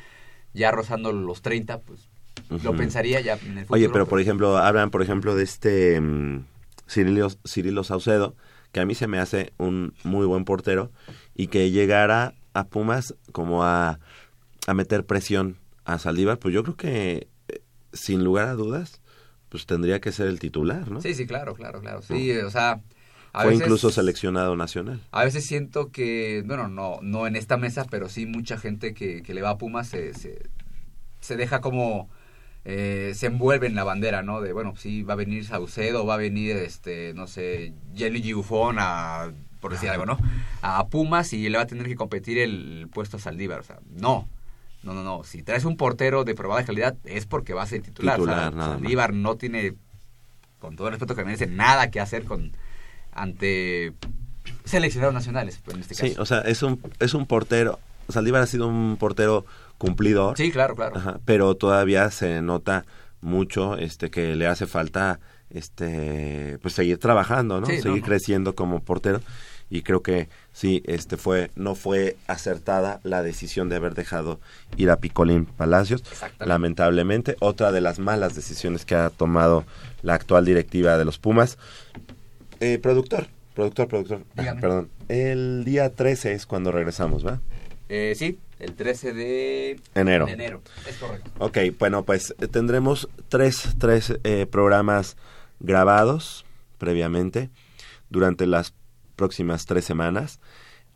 [0.54, 2.08] ya rozando los 30, pues
[2.64, 3.76] lo pensaría ya en el futuro.
[3.76, 6.46] Oye, pero por ejemplo, hablan, por ejemplo, de este mm,
[6.90, 8.36] Cirilo, Cirilo Saucedo,
[8.72, 10.92] que a mí se me hace un muy buen portero
[11.36, 14.00] y que llegara a Pumas como a,
[14.68, 17.62] a meter presión a Saldívar, pues yo creo que eh,
[17.92, 19.02] sin lugar a dudas,
[19.50, 21.02] pues tendría que ser el titular, ¿no?
[21.02, 22.02] Sí, sí, claro, claro, claro.
[22.02, 22.82] Sí, o sea,
[23.34, 25.02] a incluso seleccionado nacional.
[25.12, 29.24] A veces siento que, bueno, no, no en esta mesa, pero sí mucha gente que,
[29.24, 30.44] que le va a Pumas se, se,
[31.20, 32.10] se deja como,
[32.66, 34.42] eh, se envuelve en la bandera, ¿no?
[34.42, 38.78] De, bueno, sí, va a venir Saucedo, va a venir, este, no sé, Gianluigi Buffon
[38.80, 40.18] a, por decir algo, ¿no?
[40.62, 43.80] A Pumas y le va a tener que competir el puesto a Saldívar, o sea,
[43.90, 44.28] no.
[44.84, 45.24] No, no, no.
[45.24, 48.18] Si traes un portero de probada calidad es porque va a ser titular.
[48.18, 48.74] Titular, nada.
[48.74, 49.76] Saldívar no tiene,
[50.60, 52.52] con todo el respeto que merece, nada que hacer con
[53.14, 53.94] ante
[54.66, 56.08] seleccionados nacionales, en este caso.
[56.08, 57.80] Sí, o sea, es un, es un portero.
[58.10, 59.46] Saldívar ha sido un portero
[59.84, 60.38] cumplidor.
[60.38, 60.98] Sí, claro, claro.
[60.98, 62.86] Ajá, pero todavía se nota
[63.22, 65.20] mucho este que le hace falta
[65.50, 67.68] este pues seguir trabajando, ¿no?
[67.68, 68.06] Sí, seguir no.
[68.06, 69.22] creciendo como portero
[69.70, 74.40] y creo que sí este fue no fue acertada la decisión de haber dejado
[74.78, 76.04] ir a Picolín Palacios.
[76.40, 79.66] Lamentablemente, otra de las malas decisiones que ha tomado
[80.02, 81.58] la actual directiva de los Pumas.
[82.60, 84.22] Eh, productor, productor, productor.
[84.38, 84.56] Ah.
[84.60, 84.90] Perdón.
[85.10, 87.40] El día 13 es cuando regresamos, ¿va?
[87.90, 90.26] Eh, sí, el 13 de Enero.
[90.26, 90.62] de enero.
[90.88, 91.30] Es correcto.
[91.40, 95.18] Ok, bueno, pues eh, tendremos tres, tres eh, programas
[95.60, 96.46] grabados
[96.78, 97.50] previamente
[98.10, 98.74] durante las
[99.16, 100.40] próximas tres semanas,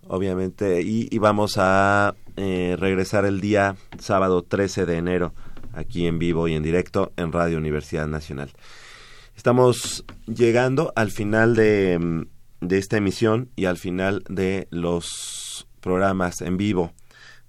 [0.07, 5.33] obviamente, y, y vamos a eh, regresar el día sábado 13 de enero
[5.73, 8.51] aquí en vivo y en directo en Radio Universidad Nacional.
[9.35, 12.23] Estamos llegando al final de, mm,
[12.61, 16.91] de esta emisión y al final de los programas en vivo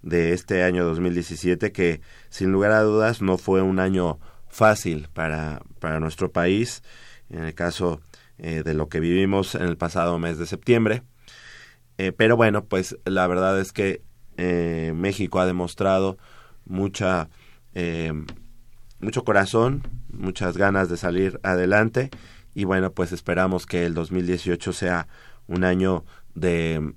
[0.09, 4.19] de este año 2017 que sin lugar a dudas no fue un año
[4.49, 6.83] fácil para, para nuestro país,
[7.31, 8.01] en el caso
[8.39, 11.03] eh, de lo que vivimos en el pasado mes de septiembre.
[11.99, 14.03] Eh, pero bueno, pues la verdad es que
[14.37, 16.17] eh, México ha demostrado
[16.65, 17.29] mucha,
[17.75, 18.13] eh,
[19.01, 19.83] mucho corazón,
[20.13, 22.11] muchas ganas de salir adelante
[22.55, 25.09] y bueno, pues esperamos que el 2018 sea
[25.49, 26.05] un año
[26.35, 26.95] de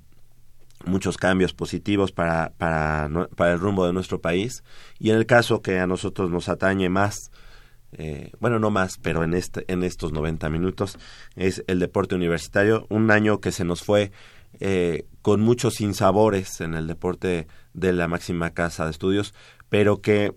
[0.85, 4.63] muchos cambios positivos para, para, para el rumbo de nuestro país.
[4.99, 7.31] Y en el caso que a nosotros nos atañe más,
[7.93, 10.97] eh, bueno, no más, pero en, este, en estos 90 minutos,
[11.35, 14.11] es el deporte universitario, un año que se nos fue
[14.59, 19.33] eh, con muchos sinsabores en el deporte de la máxima casa de estudios,
[19.69, 20.35] pero que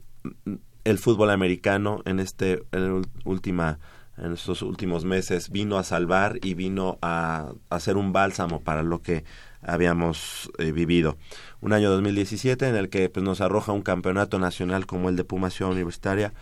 [0.85, 3.79] el fútbol americano en este en última
[4.17, 9.03] en estos últimos meses vino a salvar y vino a, ser un bálsamo para lo
[9.03, 9.25] que
[9.67, 11.17] habíamos eh, vivido.
[11.61, 15.25] Un año 2017 en el que pues, nos arroja un campeonato nacional como el de
[15.25, 16.33] Puma Ciudad Universitaria,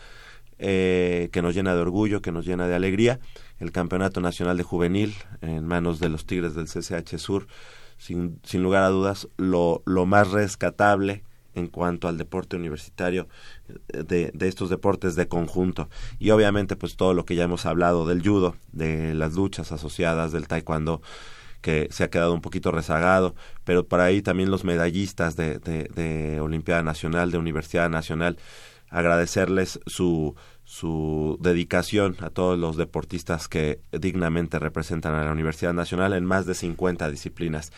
[0.59, 3.21] eh, que nos llena de orgullo, que nos llena de alegría.
[3.59, 7.47] El Campeonato Nacional de Juvenil en manos de los Tigres del CCH Sur,
[7.97, 11.23] sin, sin lugar a dudas, lo, lo más rescatable
[11.55, 13.29] en cuanto al deporte universitario
[13.69, 15.89] eh, de, de estos deportes de conjunto
[16.19, 20.33] y obviamente pues todo lo que ya hemos hablado del judo de las luchas asociadas
[20.33, 21.03] del taekwondo
[21.63, 23.35] que se ha quedado un poquito rezagado,
[23.65, 28.37] pero por ahí también los medallistas de Olimpiada Nacional, de Universidad Nacional,
[28.93, 36.13] agradecerles su, su dedicación a todos los deportistas que dignamente representan a la Universidad Nacional
[36.13, 37.73] en más de 50 disciplinas.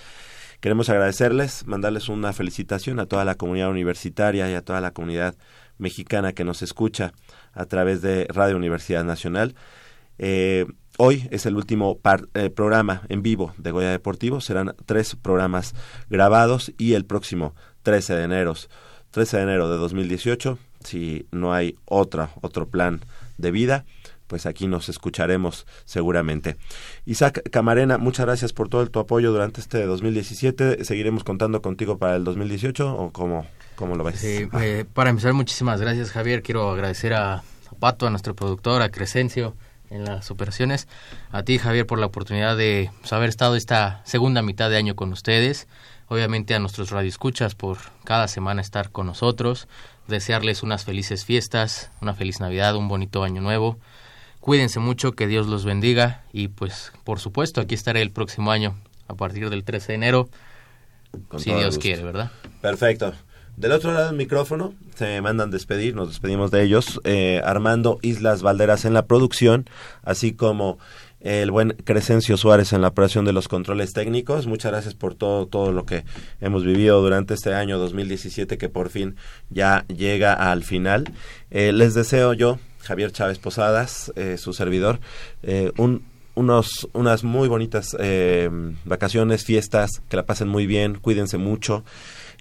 [0.61, 5.36] Queremos agradecerles, mandarles una felicitación a toda la comunidad universitaria y a toda la comunidad
[5.78, 7.12] mexicana que nos escucha
[7.52, 9.55] a través de Radio Universidad Nacional.
[10.19, 10.66] Eh,
[10.98, 14.40] hoy es el último par- eh, programa en vivo de Goya Deportivo.
[14.40, 15.74] Serán tres programas
[16.10, 18.54] grabados y el próximo 13 de enero,
[19.10, 23.00] 13 de enero de 2018, si no hay otra, otro plan
[23.38, 23.84] de vida,
[24.26, 26.56] pues aquí nos escucharemos seguramente.
[27.04, 30.84] Isaac Camarena, muchas gracias por todo el, tu apoyo durante este 2017.
[30.84, 33.46] ¿Seguiremos contando contigo para el 2018 o cómo,
[33.76, 34.24] cómo lo ves?
[34.24, 36.42] Eh, para empezar, muchísimas gracias, Javier.
[36.42, 39.54] Quiero agradecer a Zapato, a nuestro productor, a Crescencio
[39.94, 40.88] en las operaciones,
[41.30, 44.96] a ti, Javier, por la oportunidad de pues, haber estado esta segunda mitad de año
[44.96, 45.68] con ustedes.
[46.08, 49.68] Obviamente a nuestros radioescuchas por cada semana estar con nosotros.
[50.08, 53.78] Desearles unas felices fiestas, una feliz Navidad, un bonito año nuevo.
[54.40, 58.74] Cuídense mucho, que Dios los bendiga y pues por supuesto aquí estaré el próximo año
[59.08, 60.28] a partir del 13 de enero,
[61.28, 61.80] Con si Dios gusto.
[61.80, 62.30] quiere, ¿verdad?
[62.60, 63.14] Perfecto.
[63.56, 67.01] Del otro lado del micrófono se mandan despedir, nos despedimos de ellos.
[67.05, 69.66] eh, Armando Islas Valderas en la producción,
[70.02, 70.78] así como
[71.20, 74.47] el buen Crescencio Suárez en la operación de los controles técnicos.
[74.47, 76.05] Muchas gracias por todo, todo lo que
[76.40, 79.16] hemos vivido durante este año 2017 que por fin
[79.51, 81.12] ya llega al final.
[81.51, 84.98] Eh, les deseo yo, Javier Chávez Posadas, eh, su servidor,
[85.43, 86.02] eh, un,
[86.35, 88.51] unos, unas muy bonitas eh,
[88.85, 91.85] vacaciones, fiestas, que la pasen muy bien, cuídense mucho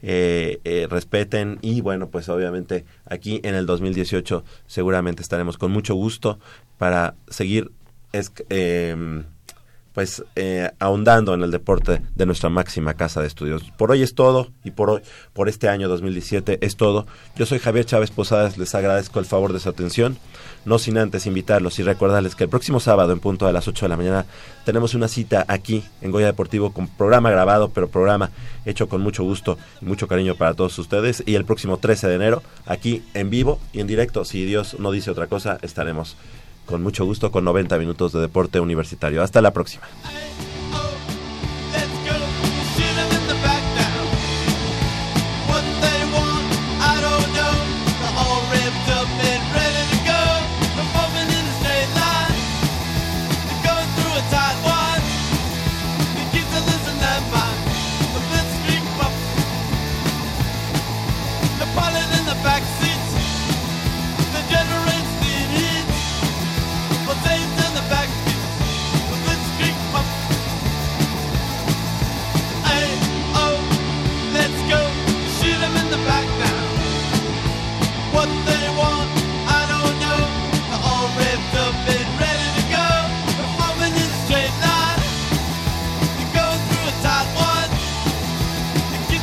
[0.06, 5.96] eh, eh, respeten y bueno pues obviamente aquí en el 2018 seguramente estaremos con mucho
[5.96, 6.40] gusto
[6.78, 7.72] para seguir
[8.12, 9.24] es, eh,
[9.94, 13.72] pues eh, ahondando en el deporte de nuestra máxima casa de estudios.
[13.78, 15.02] Por hoy es todo y por hoy,
[15.34, 17.06] por este año 2017 es todo.
[17.36, 20.18] Yo soy Javier Chávez Posadas, les agradezco el favor de su atención,
[20.66, 23.86] no sin antes invitarlos y recordarles que el próximo sábado en punto de las 8
[23.86, 24.26] de la mañana
[24.66, 28.32] tenemos una cita aquí en Goya Deportivo con programa grabado, pero programa
[28.66, 32.16] hecho con mucho gusto y mucho cariño para todos ustedes y el próximo 13 de
[32.16, 36.18] enero aquí en vivo y en directo, si Dios no dice otra cosa, estaremos
[36.66, 39.22] con mucho gusto con 90 minutos de deporte universitario.
[39.22, 39.88] Hasta la próxima.